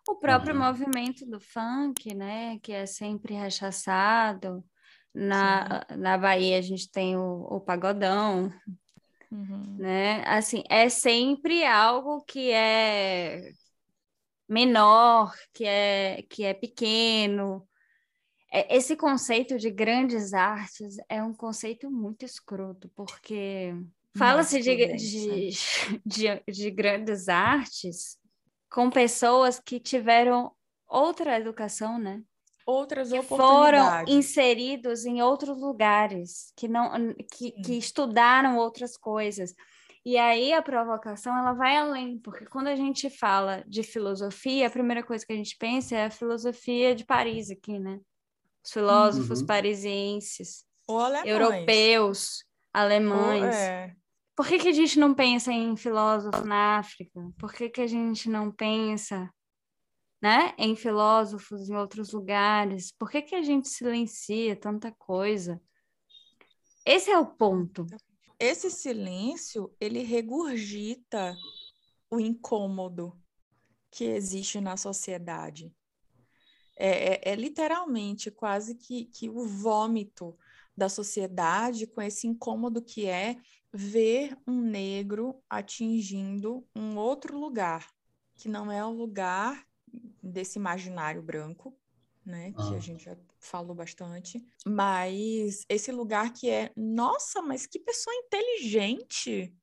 [0.09, 0.61] O próprio uhum.
[0.61, 4.64] movimento do funk, né, que é sempre rechaçado,
[5.14, 8.53] na, na Bahia a gente tem o, o pagodão,
[9.31, 9.77] uhum.
[9.79, 10.24] né?
[10.27, 13.53] Assim, é sempre algo que é
[14.48, 17.66] menor, que é, que é pequeno.
[18.53, 23.72] É, esse conceito de grandes artes é um conceito muito escroto, porque
[24.16, 25.50] fala-se de, de,
[26.05, 28.18] de, de grandes artes
[28.68, 30.53] com pessoas que tiveram
[30.88, 32.20] outra educação, né?
[32.66, 39.55] Outras que foram inseridos em outros lugares, que não que, que estudaram outras coisas.
[40.05, 44.70] E aí a provocação ela vai além, porque quando a gente fala de filosofia, a
[44.70, 47.98] primeira coisa que a gente pensa é a filosofia de Paris aqui, né?
[48.62, 49.46] Os filósofos uhum.
[49.46, 50.64] parisienses,
[51.24, 53.55] europeus, alemães.
[53.55, 53.94] é.
[54.37, 57.20] Por que, que a gente não pensa em filósofo na África?
[57.38, 59.31] Por que, que a gente não pensa
[60.24, 62.90] né, em filósofos em outros lugares?
[62.90, 65.60] Por que, que a gente silencia tanta coisa?
[66.82, 67.87] Esse é o ponto.
[68.38, 71.37] Esse silêncio, ele regurgita
[72.10, 73.12] o incômodo
[73.90, 75.70] que existe na sociedade.
[76.74, 80.34] É, é, é, literalmente quase que, que o vômito
[80.74, 83.37] da sociedade com esse incômodo que é
[83.70, 87.87] ver um negro atingindo um outro lugar,
[88.37, 89.62] que não é o lugar
[90.22, 91.76] desse imaginário branco,
[92.24, 92.52] né?
[92.52, 92.76] Que Ah.
[92.76, 94.44] a gente já falou bastante.
[94.66, 99.54] Mas esse lugar que é, nossa, mas que pessoa inteligente,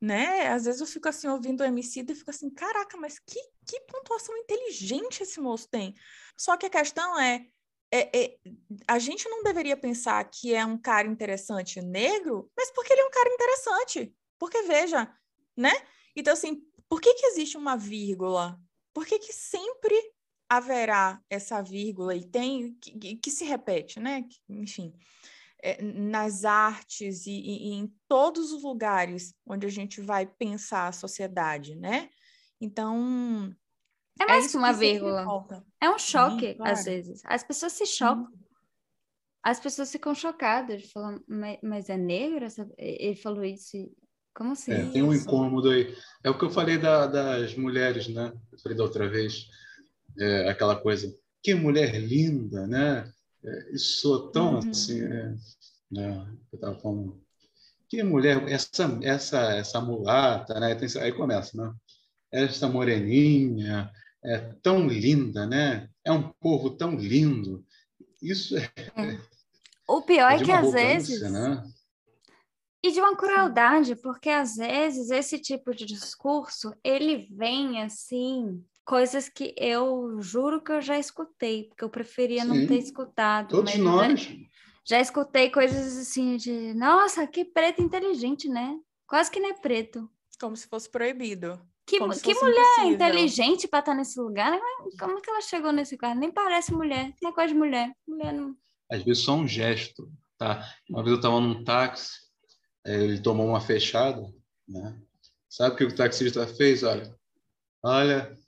[0.00, 0.48] né?
[0.48, 3.80] Às vezes eu fico assim ouvindo o MC e fico assim, caraca, mas que, que
[3.80, 5.94] pontuação inteligente esse moço tem.
[6.36, 7.46] Só que a questão é,
[7.92, 8.38] é, é,
[8.86, 13.06] a gente não deveria pensar que é um cara interessante negro, mas porque ele é
[13.06, 14.14] um cara interessante.
[14.38, 15.12] Porque veja,
[15.56, 15.72] né?
[16.14, 18.56] Então assim, por que que existe uma vírgula?
[18.98, 19.94] Por que que sempre
[20.50, 24.24] haverá essa vírgula e tem que, que- se repete, né?
[24.48, 24.92] Enfim,
[25.62, 30.92] é, nas artes e, e- em todos os lugares onde a gente vai pensar a
[30.92, 32.10] sociedade, né?
[32.60, 33.54] Então,
[34.18, 35.24] É mais isso que uma que vírgula.
[35.80, 36.72] É um choque, claro.
[36.72, 37.22] às vezes.
[37.24, 38.32] As pessoas se chocam.
[39.44, 42.44] As pessoas ficam chocadas, falam, mas, mas é negro?
[42.76, 43.76] Ele falou isso?
[44.38, 44.70] Como assim?
[44.70, 45.92] É, tem um incômodo aí.
[46.22, 48.32] É o que eu falei da- das mulheres, né?
[48.52, 49.48] Eu falei da outra vez.
[50.16, 53.12] É, aquela coisa, que mulher linda, né?
[53.44, 54.58] É, isso tão Uhum.
[54.58, 55.34] assim, é,
[55.90, 56.24] né?
[56.52, 57.20] Eu tava falando,
[57.88, 60.76] que mulher, essa, essa, essa mulata, né?
[60.76, 61.74] Tem- aí começa, né?
[62.30, 63.90] Essa moreninha,
[64.24, 65.88] é tão linda, né?
[66.04, 67.64] É um povo tão lindo.
[68.22, 68.70] Isso é,
[69.88, 71.22] O pior é, de que às vezes.
[71.22, 71.64] né?
[72.82, 79.28] E de uma crueldade, porque às vezes esse tipo de discurso, ele vem assim, coisas
[79.28, 82.66] que eu juro que eu já escutei, porque eu preferia não Sim.
[82.66, 83.48] ter escutado.
[83.48, 84.28] Todos mas nós.
[84.86, 88.78] Já, escutei coisas assim de, nossa, que preto inteligente, né?
[89.06, 90.08] Quase que não é preto.
[90.40, 91.60] Como se fosse proibido.
[91.84, 92.92] Que, que mulher impossível.
[92.92, 94.58] inteligente para estar nesse lugar, né?
[94.98, 96.14] Como que ela chegou nesse lugar?
[96.14, 97.92] Nem parece mulher, não é coisa de mulher.
[98.06, 98.56] Mulher não.
[98.90, 100.66] às vezes só um gesto, tá?
[100.88, 102.27] Uma vez eu estava num táxi,
[102.94, 104.22] ele tomou uma fechada,
[104.66, 104.96] né?
[105.48, 106.82] Sabe o que o taxista fez?
[106.82, 107.14] Olha,
[107.82, 108.38] olha,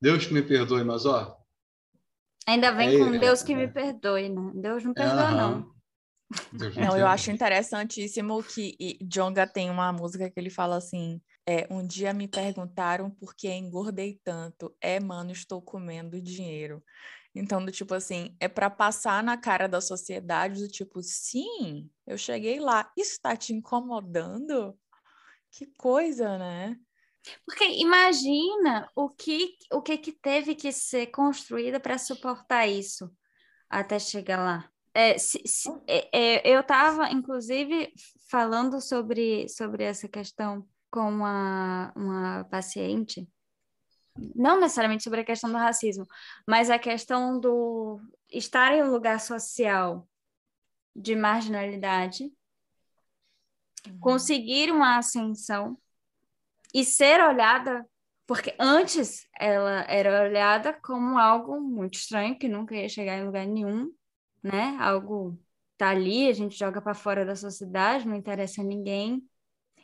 [0.00, 1.40] Deus que me perdoe, mas ó,
[2.46, 3.56] Ainda vem É, com Deus que é.
[3.56, 4.52] me perdoe, né?
[4.54, 5.74] Deus não perdoa, aham, não.
[6.52, 11.20] Deus me Não, eu acho interessantíssimo que Djonga tem uma música que ele fala assim:
[11.46, 14.74] é, um dia me perguntaram por que engordei tanto.
[14.80, 16.82] É, mano, estou comendo dinheiro.
[17.34, 22.18] Então, do tipo assim, é para passar na cara da sociedade do tipo, sim, eu
[22.18, 22.90] cheguei lá.
[22.96, 24.76] Isso está te incomodando?
[25.50, 26.76] Que coisa, né?
[27.44, 33.10] Porque imagina o que o que, que teve que ser construído para suportar isso
[33.68, 34.70] até chegar lá.
[34.94, 36.08] É, se- se- é,
[36.48, 37.92] é, eu estava, inclusive,
[38.30, 43.28] falando sobre, sobre essa questão com uma, uma paciente,
[44.34, 46.06] não necessariamente sobre a questão do racismo,
[46.46, 50.08] mas a questão do estar em um lugar social
[50.94, 52.30] de marginalidade,
[54.00, 55.78] conseguir uma ascensão
[56.74, 57.86] e ser olhada,
[58.26, 63.46] porque antes ela era olhada como algo muito estranho, que nunca ia chegar em lugar
[63.46, 63.92] nenhum,
[64.42, 64.76] né?
[64.80, 65.38] Algo
[65.76, 69.26] tá ali, a gente joga para fora da sociedade, não interessa a ninguém.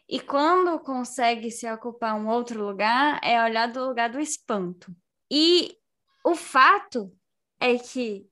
[0.09, 4.95] E quando consegue se ocupar um outro lugar, é olhar do lugar do espanto.
[5.31, 5.77] E
[6.25, 7.13] o fato
[7.61, 8.29] é que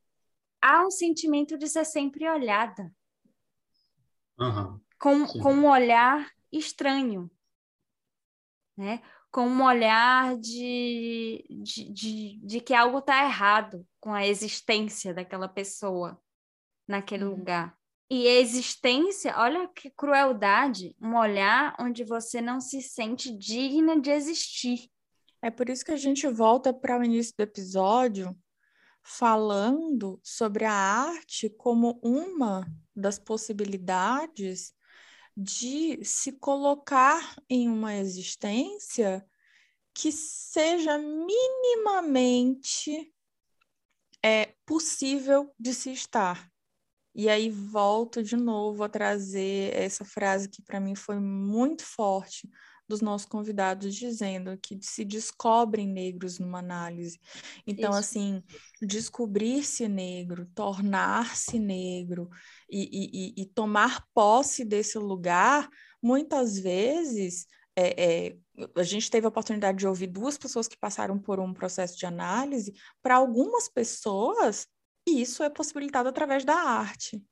[0.62, 2.92] há um sentimento de ser sempre olhada
[4.38, 5.38] Aham, com, Sim.
[5.40, 7.30] com um olhar estranho,
[8.76, 9.02] né?
[9.30, 15.48] Com um olhar de, de, de, de que algo está errado com a existência daquela
[15.48, 16.20] pessoa
[16.86, 17.30] naquele Uhum.
[17.30, 17.76] lugar.
[18.10, 24.90] E existência, olha que crueldade, um olhar onde você não se sente digna de existir.
[25.42, 28.36] É por isso que a gente volta para o início do episódio
[29.02, 34.72] falando sobre a arte como uma das possibilidades
[35.36, 39.26] de se colocar em uma existência
[39.92, 41.52] que seja minimamente
[44.22, 46.53] é, possível de se estar.
[47.14, 52.48] E aí volto de novo a trazer essa frase que para mim foi muito forte
[52.88, 57.18] dos nossos convidados dizendo que se descobrem negros numa análise.
[57.66, 57.98] Então, Isso.
[57.98, 58.42] assim,
[58.82, 62.28] descobrir-se negro, tornar-se negro
[62.68, 65.68] e, e- e- tomar posse desse lugar,
[66.02, 67.46] muitas vezes.
[67.76, 68.36] é, é,
[68.76, 72.06] a gente teve a oportunidade de ouvir duas pessoas que passaram por um processo de
[72.06, 72.72] análise.
[73.02, 74.66] Para algumas pessoas,
[75.06, 77.22] isso é possibilitado através da arte.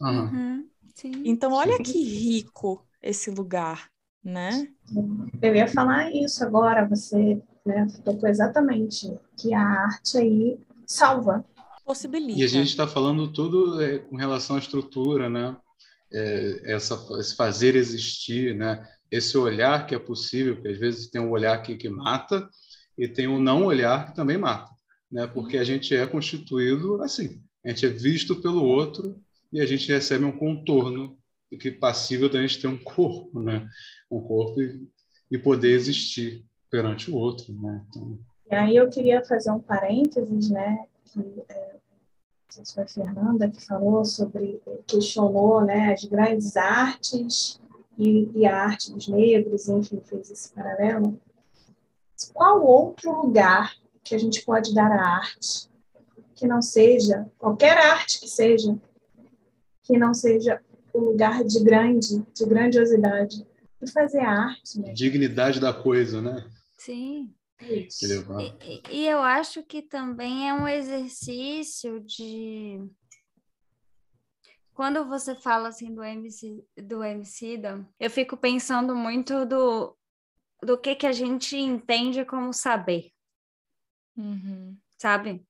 [0.00, 1.12] Uhum, sim.
[1.24, 1.82] Então, olha Sim.
[1.82, 3.90] que rico esse lugar,
[4.22, 4.68] né?
[5.40, 11.44] Eu ia falar isso agora, você né, tocou exatamente, que a arte aí salva.
[11.84, 12.38] Possibilita.
[12.38, 15.56] E a gente está falando tudo é, com relação à estrutura, né?
[16.12, 18.86] É, essa, esse fazer existir, né?
[19.10, 22.48] Esse olhar que é possível, porque às vezes tem um olhar que, que mata
[22.98, 24.75] e tem o não olhar que também mata.
[25.10, 25.26] Né?
[25.26, 29.20] Porque a gente é constituído assim, a gente é visto pelo outro
[29.52, 31.16] e a gente recebe um contorno
[31.60, 33.68] que é passível da gente ter um corpo, né?
[34.10, 34.88] Um corpo e,
[35.30, 37.84] e poder existir perante o outro, né?
[37.88, 38.18] Então...
[38.50, 40.84] E aí eu queria fazer um parênteses, né?
[41.04, 41.76] Que é,
[42.74, 45.92] foi a Fernanda que falou sobre, questionou, né?
[45.92, 47.60] As grandes artes
[47.98, 51.18] e, e a arte dos negros, enfim, fez esse paralelo.
[52.32, 53.74] Qual outro lugar
[54.06, 55.68] que a gente pode dar à arte
[56.36, 58.78] que não seja, qualquer arte que seja,
[59.82, 60.60] que não seja
[60.92, 63.46] o lugar de grande, de grandiosidade,
[63.82, 64.78] de fazer arte.
[64.78, 64.92] Né?
[64.92, 66.48] Dignidade da coisa, né?
[66.76, 67.34] Sim.
[67.62, 67.88] E,
[68.90, 72.86] e, eu acho que também é um exercício de
[74.74, 79.96] quando você fala assim do MC do Emicida, eu fico pensando muito do
[80.62, 83.10] do que que a gente entende como saber,
[84.16, 84.76] uhum.
[84.98, 85.44] sabe?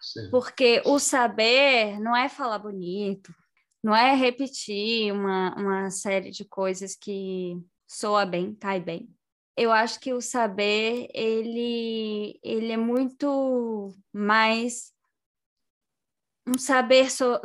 [0.00, 0.30] Sim.
[0.30, 3.34] Porque o saber não é falar bonito,
[3.82, 7.56] não é repetir uma, uma série de coisas que
[7.86, 9.08] soa bem, cai bem.
[9.56, 14.92] Eu acho que o saber, ele, ele é muito mais
[16.46, 17.40] um saber, so,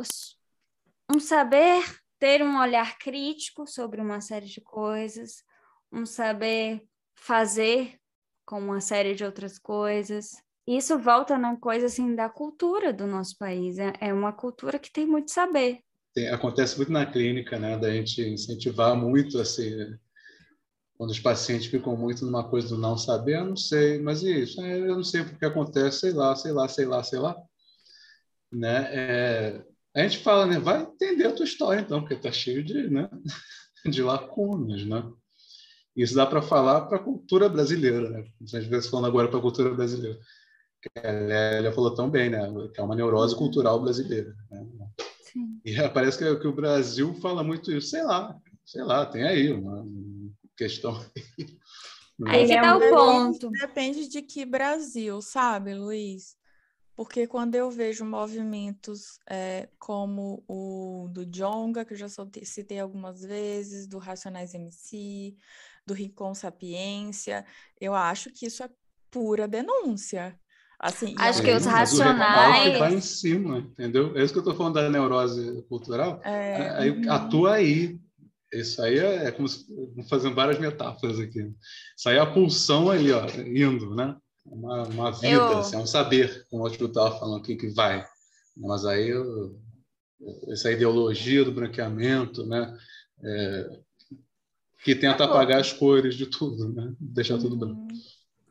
[1.12, 1.82] um saber
[2.18, 5.42] ter um olhar crítico sobre uma série de coisas,
[5.92, 7.98] um saber fazer
[8.46, 13.36] com uma série de outras coisas, isso volta na coisa assim da cultura do nosso
[13.36, 13.78] país.
[13.78, 15.80] É, é uma cultura que tem muito saber.
[16.14, 17.76] Tem, acontece muito na clínica, né?
[17.76, 19.70] Da gente incentivar muito assim,
[20.96, 24.60] quando os pacientes ficam muito numa coisa do não saber, eu não sei, mas isso,
[24.60, 27.36] é, eu não sei o que acontece, sei lá, sei lá, sei lá, sei lá,
[28.50, 28.88] né?
[28.92, 30.58] É, a gente fala, né?
[30.58, 33.08] Vai entender a tua história, então, porque tá cheio de, né?
[33.90, 35.04] de lacunas, né?
[35.96, 38.24] Isso dá para falar para a cultura brasileira, né?
[38.42, 40.18] Às vezes falando agora para a cultura brasileira
[40.96, 42.40] a Lélia falou tão bem, né?
[42.72, 44.34] Que é uma neurose cultural brasileira.
[44.50, 44.66] Né?
[45.64, 47.88] E parece que, que, o Brasil fala muito isso.
[47.88, 49.86] Sei lá, sei lá, tem aí uma
[50.56, 50.94] questão.
[52.26, 53.50] Aí que tá o ponto.
[53.50, 56.36] Depende de que Brasil, sabe, Luiz?
[56.96, 62.06] Porque quando eu vejo movimentos é, como o do Jonga, que eu já
[62.44, 65.36] citei algumas vezes, do Racionais MC,
[65.84, 67.44] do Rincon Sapiência,
[67.80, 68.70] eu acho que isso é
[69.10, 70.38] pura denúncia.
[70.84, 72.78] Assim, Acho que os racionais.
[72.78, 74.14] vai em cima, entendeu?
[74.14, 76.20] É isso que eu estou falando da neurose cultural.
[76.22, 76.68] É...
[76.76, 77.10] Aí, uhum.
[77.10, 77.98] atua aí.
[78.52, 79.64] Isso aí é, é como se,
[80.10, 81.40] fazendo várias metáforas aqui.
[81.96, 84.14] Isso aí é a pulsão ali, ó, indo, né?
[84.44, 85.58] Uma, uma vida, eu...
[85.60, 88.04] assim, é um saber, como o outro estava falando aqui, que vai.
[88.54, 89.58] Mas aí, eu,
[90.48, 92.76] essa ideologia do branqueamento, né?
[93.24, 93.70] É,
[94.84, 96.94] que tenta apagar as cores de tudo, né?
[97.00, 97.88] Deixar tudo branco.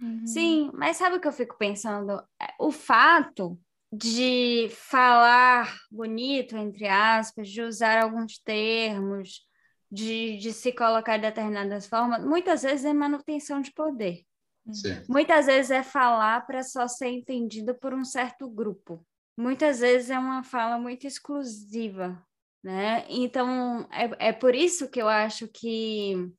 [0.04, 0.26] Uhum.
[0.28, 2.22] Sim, mas sabe o que eu fico pensando?
[2.42, 3.58] É, o fato
[3.92, 9.48] de falar bonito, entre aspas, de usar alguns termos,
[9.90, 14.26] de, de se colocar de determinadas formas, muitas vezes é manutenção de poder.
[14.72, 15.04] Sim.
[15.08, 19.06] Muitas vezes é falar para só ser entendido por um certo grupo.
[19.38, 22.22] Muitas vezes é uma fala muito exclusiva,
[22.64, 23.06] né?
[23.10, 26.32] Então, é, é por isso que eu acho que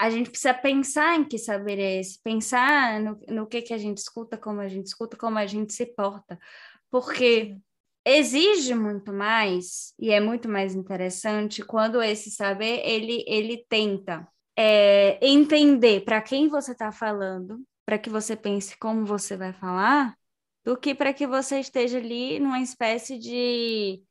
[0.00, 3.78] a gente precisa pensar em que saber é esse, pensar no, no que, que a
[3.78, 6.38] gente escuta, como a gente escuta, como a gente se porta,
[6.90, 7.58] porque
[8.02, 14.26] exige muito mais e é muito mais interessante quando esse saber ele, ele tenta
[14.56, 20.16] é, entender para quem você está falando, para que você pense como você vai falar,
[20.64, 24.02] do que para que você esteja ali numa espécie de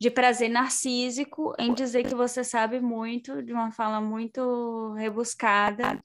[0.00, 6.02] de prazer narcísico em dizer que você sabe muito, de uma fala muito rebuscada,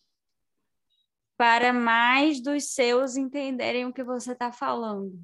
[1.37, 5.17] para mais dos seus entenderem o que você está falando.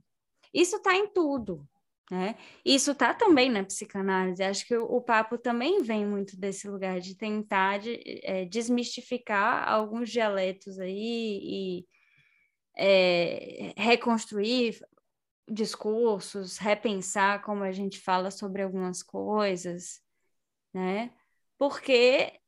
[0.54, 1.68] Isso está em tudo,
[2.10, 2.38] né?
[2.64, 4.42] Isso está também na psicanálise.
[4.42, 9.68] Acho que o, o, papo também vem muito desse lugar de tentar de, é, desmistificar
[9.68, 11.86] alguns dialetos aí e
[12.78, 14.80] é, reconstruir
[15.52, 20.02] discursos, repensar como a gente fala sobre algumas coisas,
[20.74, 21.12] né?
[21.58, 22.40] Porque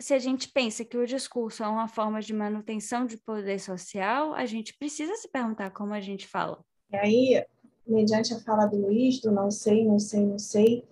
[0.00, 4.32] se a gente pensa que o discurso é uma forma de manutenção de poder social,
[4.32, 6.64] a gente precisa se perguntar como a gente fala.
[6.90, 7.44] E aí,
[7.86, 10.84] mediante a fala do Luiz, do não sei, não sei, não sei,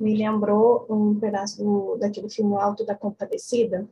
[0.00, 3.86] me lembrou um pedaço do, daquele filme Alto da Compadecida,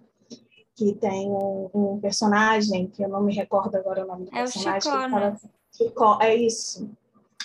[0.74, 4.42] que tem um, um, personagem, que eu não me recordo agora o nome do é
[4.42, 4.78] personagem.
[4.78, 5.36] O Chicó, né?
[5.70, 6.90] Chicó, é isso.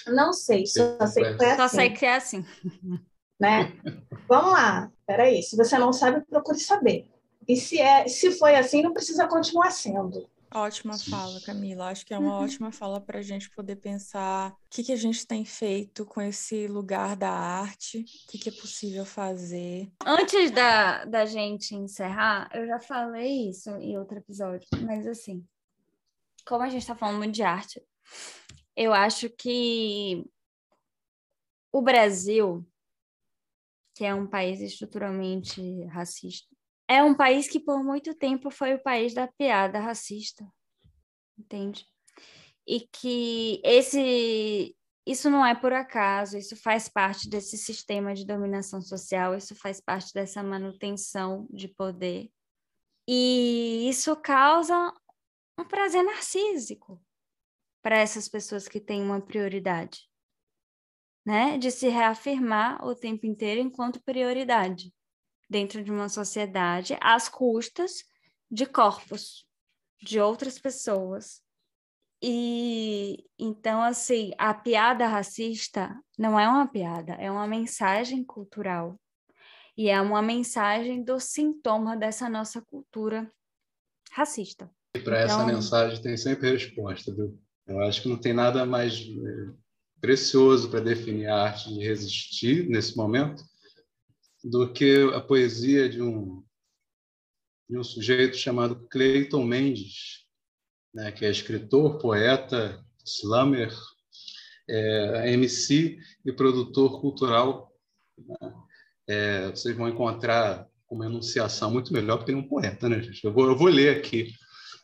[0.10, 1.58] Não sei, só sei que foi assim.
[1.58, 2.46] Só sei que é assim.
[3.40, 3.72] Né?
[4.28, 5.44] Vamos lá, peraí.
[5.44, 7.08] Se você não sabe, procure saber.
[7.48, 10.28] E se, é, se foi assim, não precisa continuar sendo.
[10.54, 11.90] Ótima fala, Camila.
[11.90, 12.44] Acho que é uma uhum.
[12.44, 16.22] ótima fala para a gente poder pensar o que, que a gente tem feito com
[16.22, 19.92] esse lugar da arte, o que, que é possível fazer.
[20.06, 25.46] Antes da, da gente encerrar, eu já falei isso em outro episódio, mas assim,
[26.46, 27.82] como a gente está falando muito de arte,
[28.78, 30.24] eu acho que
[31.74, 32.64] o Brasil,
[33.96, 36.56] que é um país estruturalmente racista,
[36.88, 40.48] é um país que por muito tempo foi o país da piada racista,
[41.38, 41.88] entende?
[42.68, 44.76] E que esse
[45.08, 49.82] isso não é por acaso, isso faz parte desse sistema de dominação social, isso faz
[49.82, 52.30] parte dessa manutenção de poder.
[53.08, 54.94] E isso causa
[55.58, 57.02] um prazer narcísico
[57.82, 60.10] para essas pessoas que têm uma prioridade,
[61.26, 61.58] né?
[61.58, 64.94] De se reafirmar o tempo inteiro enquanto prioridade
[65.50, 68.04] dentro de uma sociedade às custas
[68.50, 69.48] de corpos
[70.02, 71.42] de outras pessoas.
[72.22, 79.00] E então, assim, a piada racista não é uma piada, é uma mensagem cultural.
[79.78, 83.32] E é uma mensagem do sintoma dessa nossa cultura
[84.12, 84.72] racista.
[84.96, 85.42] E para então...
[85.42, 87.40] essa mensagem tem sempre resposta, viu?
[87.68, 89.54] Eu acho que não tem nada mais eh,
[90.00, 93.44] precioso para definir a arte de resistir nesse momento
[94.44, 96.44] do que a poesia de um,
[97.70, 100.26] de um sujeito chamado Clayton Mendes,
[100.94, 103.74] né, que é escritor, poeta, slammer,
[104.70, 107.74] é, MC e produtor cultural.
[108.18, 108.54] Né?
[109.08, 113.24] É, vocês vão encontrar uma enunciação muito melhor, porque tem um poeta, né, gente?
[113.24, 114.32] Eu vou, eu vou ler aqui,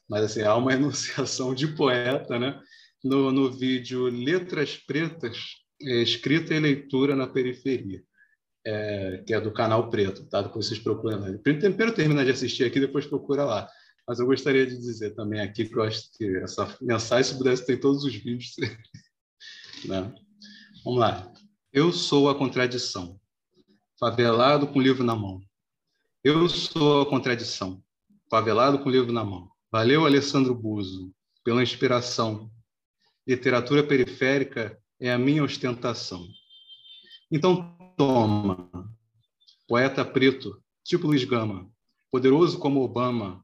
[0.08, 2.62] mas assim, há uma enunciação de poeta, né?
[3.04, 8.04] No, no vídeo Letras Pretas, é, escrita e leitura na periferia
[8.66, 10.42] é, que é do canal Preto, tá?
[10.42, 11.38] Depois vocês procuram.
[11.40, 13.70] Primeiro terminar de assistir aqui, depois procura lá.
[14.08, 17.66] Mas eu gostaria de dizer também aqui que eu acho que essa mensagem, se pudesse
[17.66, 18.56] ter todos os vídeos.
[19.86, 20.14] né?
[20.84, 21.32] Vamos lá.
[21.72, 23.20] Eu sou a contradição,
[24.00, 25.42] favelado com livro na mão.
[26.24, 27.82] Eu sou a contradição,
[28.30, 29.50] favelado com livro na mão.
[29.72, 32.50] Valeu, Alessandro Buzo, pela inspiração.
[33.26, 36.28] Literatura periférica é a minha ostentação.
[37.32, 38.70] Então, toma.
[39.68, 41.72] Poeta preto, tipo Luiz Gama,
[42.12, 43.44] poderoso como Obama,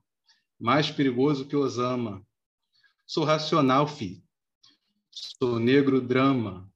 [0.60, 2.26] mais perigoso que Osama.
[3.08, 4.22] Sou racional, fi.
[5.10, 6.70] Sou negro drama.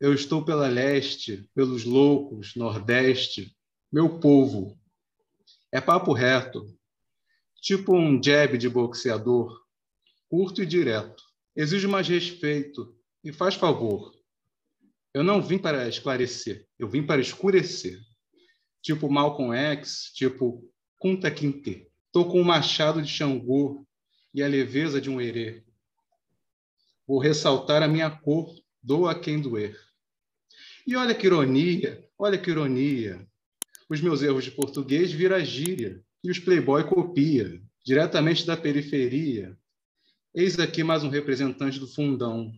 [0.00, 3.56] Eu estou pela leste, pelos loucos, nordeste,
[3.92, 4.76] meu povo.
[5.70, 6.76] É papo reto,
[7.60, 9.56] tipo um jab de boxeador,
[10.28, 11.22] curto e direto.
[11.54, 14.12] Exige mais respeito e faz favor
[15.14, 18.00] eu não vim para esclarecer, eu vim para escurecer.
[18.80, 20.66] Tipo Malcolm X, tipo
[20.98, 21.86] Kunta Kinte.
[22.06, 23.86] Estou com o machado de Xangô
[24.34, 25.62] e a leveza de um herê.
[27.06, 29.78] Vou ressaltar a minha cor, doa quem doer.
[30.86, 33.26] E olha que ironia, olha que ironia.
[33.88, 39.56] Os meus erros de português viram gíria e os playboy copia, diretamente da periferia.
[40.34, 42.50] Eis aqui mais um representante do fundão.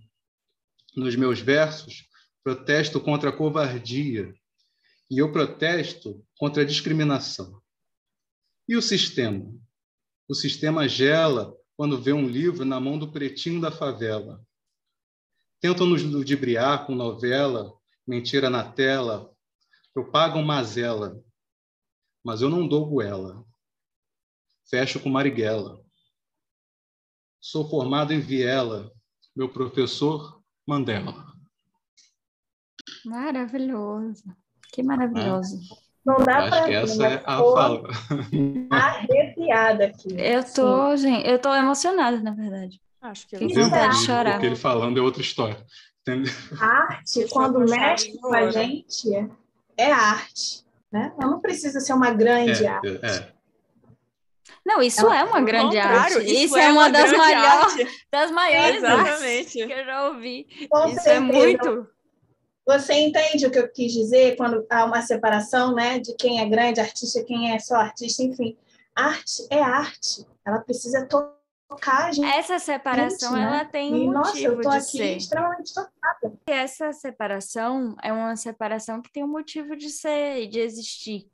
[0.95, 2.09] Nos meus versos,
[2.45, 4.33] protesto contra a covardia
[5.11, 7.61] e eu protesto contra a discriminação.
[8.69, 9.53] E o sistema?
[10.29, 14.41] O sistema gela quando vê um livro na mão do pretinho da favela.
[15.61, 19.35] Tentam nos ludibriar com novela, mentira na tela,
[19.93, 21.21] propagam mazela,
[22.23, 23.45] mas eu não dou goela.
[24.71, 25.84] Fecho com Marighella.
[27.47, 28.91] Sou formado em Viela,
[29.37, 31.27] meu professor Mandela.
[33.05, 34.25] Maravilhoso.
[34.73, 35.61] Que maravilhoso.
[36.07, 37.83] Não dá para que essa é a fala.
[38.71, 40.17] Arrepiada aqui.
[40.19, 41.03] Eu tô, Sim.
[41.03, 42.81] gente, eu tô emocionada, na verdade.
[43.03, 44.39] Acho que eu Fiquei vontade de chorar.
[44.39, 45.67] O que ele falando é outra história.
[46.01, 46.33] Entendeu?
[46.59, 49.11] arte, quando mexe com a gente,
[49.77, 50.65] é arte.
[50.91, 51.13] Né?
[51.19, 53.01] Não precisa ser uma grande é, arte.
[53.03, 53.34] É.
[54.65, 56.19] Não, isso é uma grande arte.
[56.19, 57.67] Isso, isso é, uma, uma das, maior,
[58.11, 59.39] das maiores Exatamente.
[59.39, 60.47] artes que eu já ouvi.
[60.71, 61.13] Com isso é certeza.
[61.13, 61.89] é muito.
[62.67, 66.49] Você entende o que eu quis dizer quando há uma separação, né, de quem é
[66.49, 68.57] grande artista, quem é só artista, enfim.
[68.95, 70.27] Arte é arte.
[70.47, 72.27] Ela precisa tocar a gente.
[72.27, 73.43] Essa separação né?
[73.43, 75.17] ela tem um e, motivo nossa, eu tô de aqui ser.
[75.17, 76.33] extremamente tocada.
[76.47, 81.29] Essa separação é uma separação que tem um motivo de ser, de existir.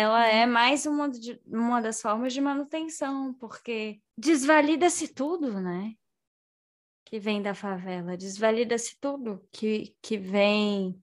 [0.00, 0.52] Ela é uhum.
[0.52, 5.94] mais uma, de, uma das formas de manutenção, porque desvalida-se tudo, né?
[7.04, 11.02] que vem da favela, desvalida-se tudo que, que vem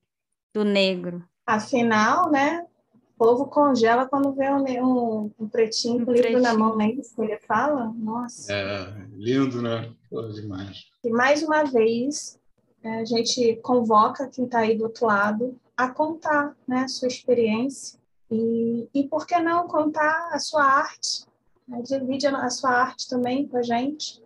[0.54, 1.28] do negro.
[1.46, 6.54] Afinal, né, O povo congela quando vê um, um, um pretinho com um livro na
[6.54, 7.92] mão, não é isso que ele fala?
[7.98, 8.54] Nossa.
[8.54, 9.92] É, lindo, né?
[10.10, 10.86] Pô, demais.
[11.04, 12.40] E mais uma vez,
[12.84, 17.08] é, a gente convoca quem está aí do outro lado a contar né, a sua
[17.08, 18.00] experiência
[18.30, 21.26] e, e por que não contar a sua arte?
[21.68, 21.82] Né?
[21.82, 24.24] Divide a sua arte também com a gente.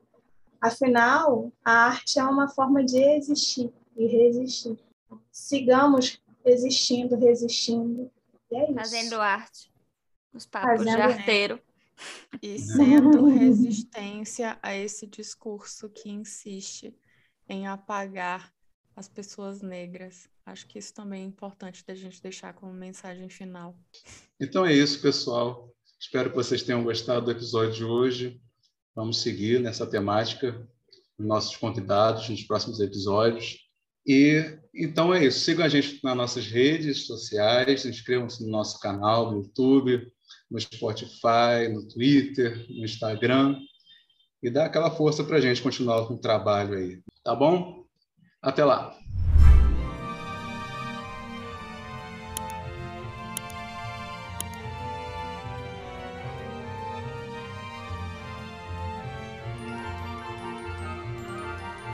[0.62, 4.78] Afinal, a arte é uma forma de existir e resistir.
[5.32, 8.12] Sigamos existindo, resistindo.
[8.52, 8.74] E é isso.
[8.76, 9.72] Fazendo arte.
[10.34, 11.62] Os papos Fazendo de arteiro.
[12.42, 16.96] E sendo resistência a esse discurso que insiste
[17.48, 18.54] em apagar
[18.96, 20.30] as pessoas negras.
[20.50, 23.76] Acho que isso também é importante da gente deixar como mensagem final.
[24.40, 25.74] Então é isso, pessoal.
[26.00, 28.42] Espero que vocês tenham gostado do episódio de hoje.
[28.96, 30.68] Vamos seguir nessa temática
[31.18, 33.58] com nossos convidados nos próximos episódios.
[34.06, 35.40] E então é isso.
[35.42, 40.12] Sigam a gente nas nossas redes sociais, inscrevam-se no nosso canal no YouTube,
[40.50, 43.60] no Spotify, no Twitter, no Instagram
[44.42, 47.02] e dá aquela força para a gente continuar com o trabalho aí.
[47.24, 47.86] Tá bom?
[48.42, 48.98] Até lá!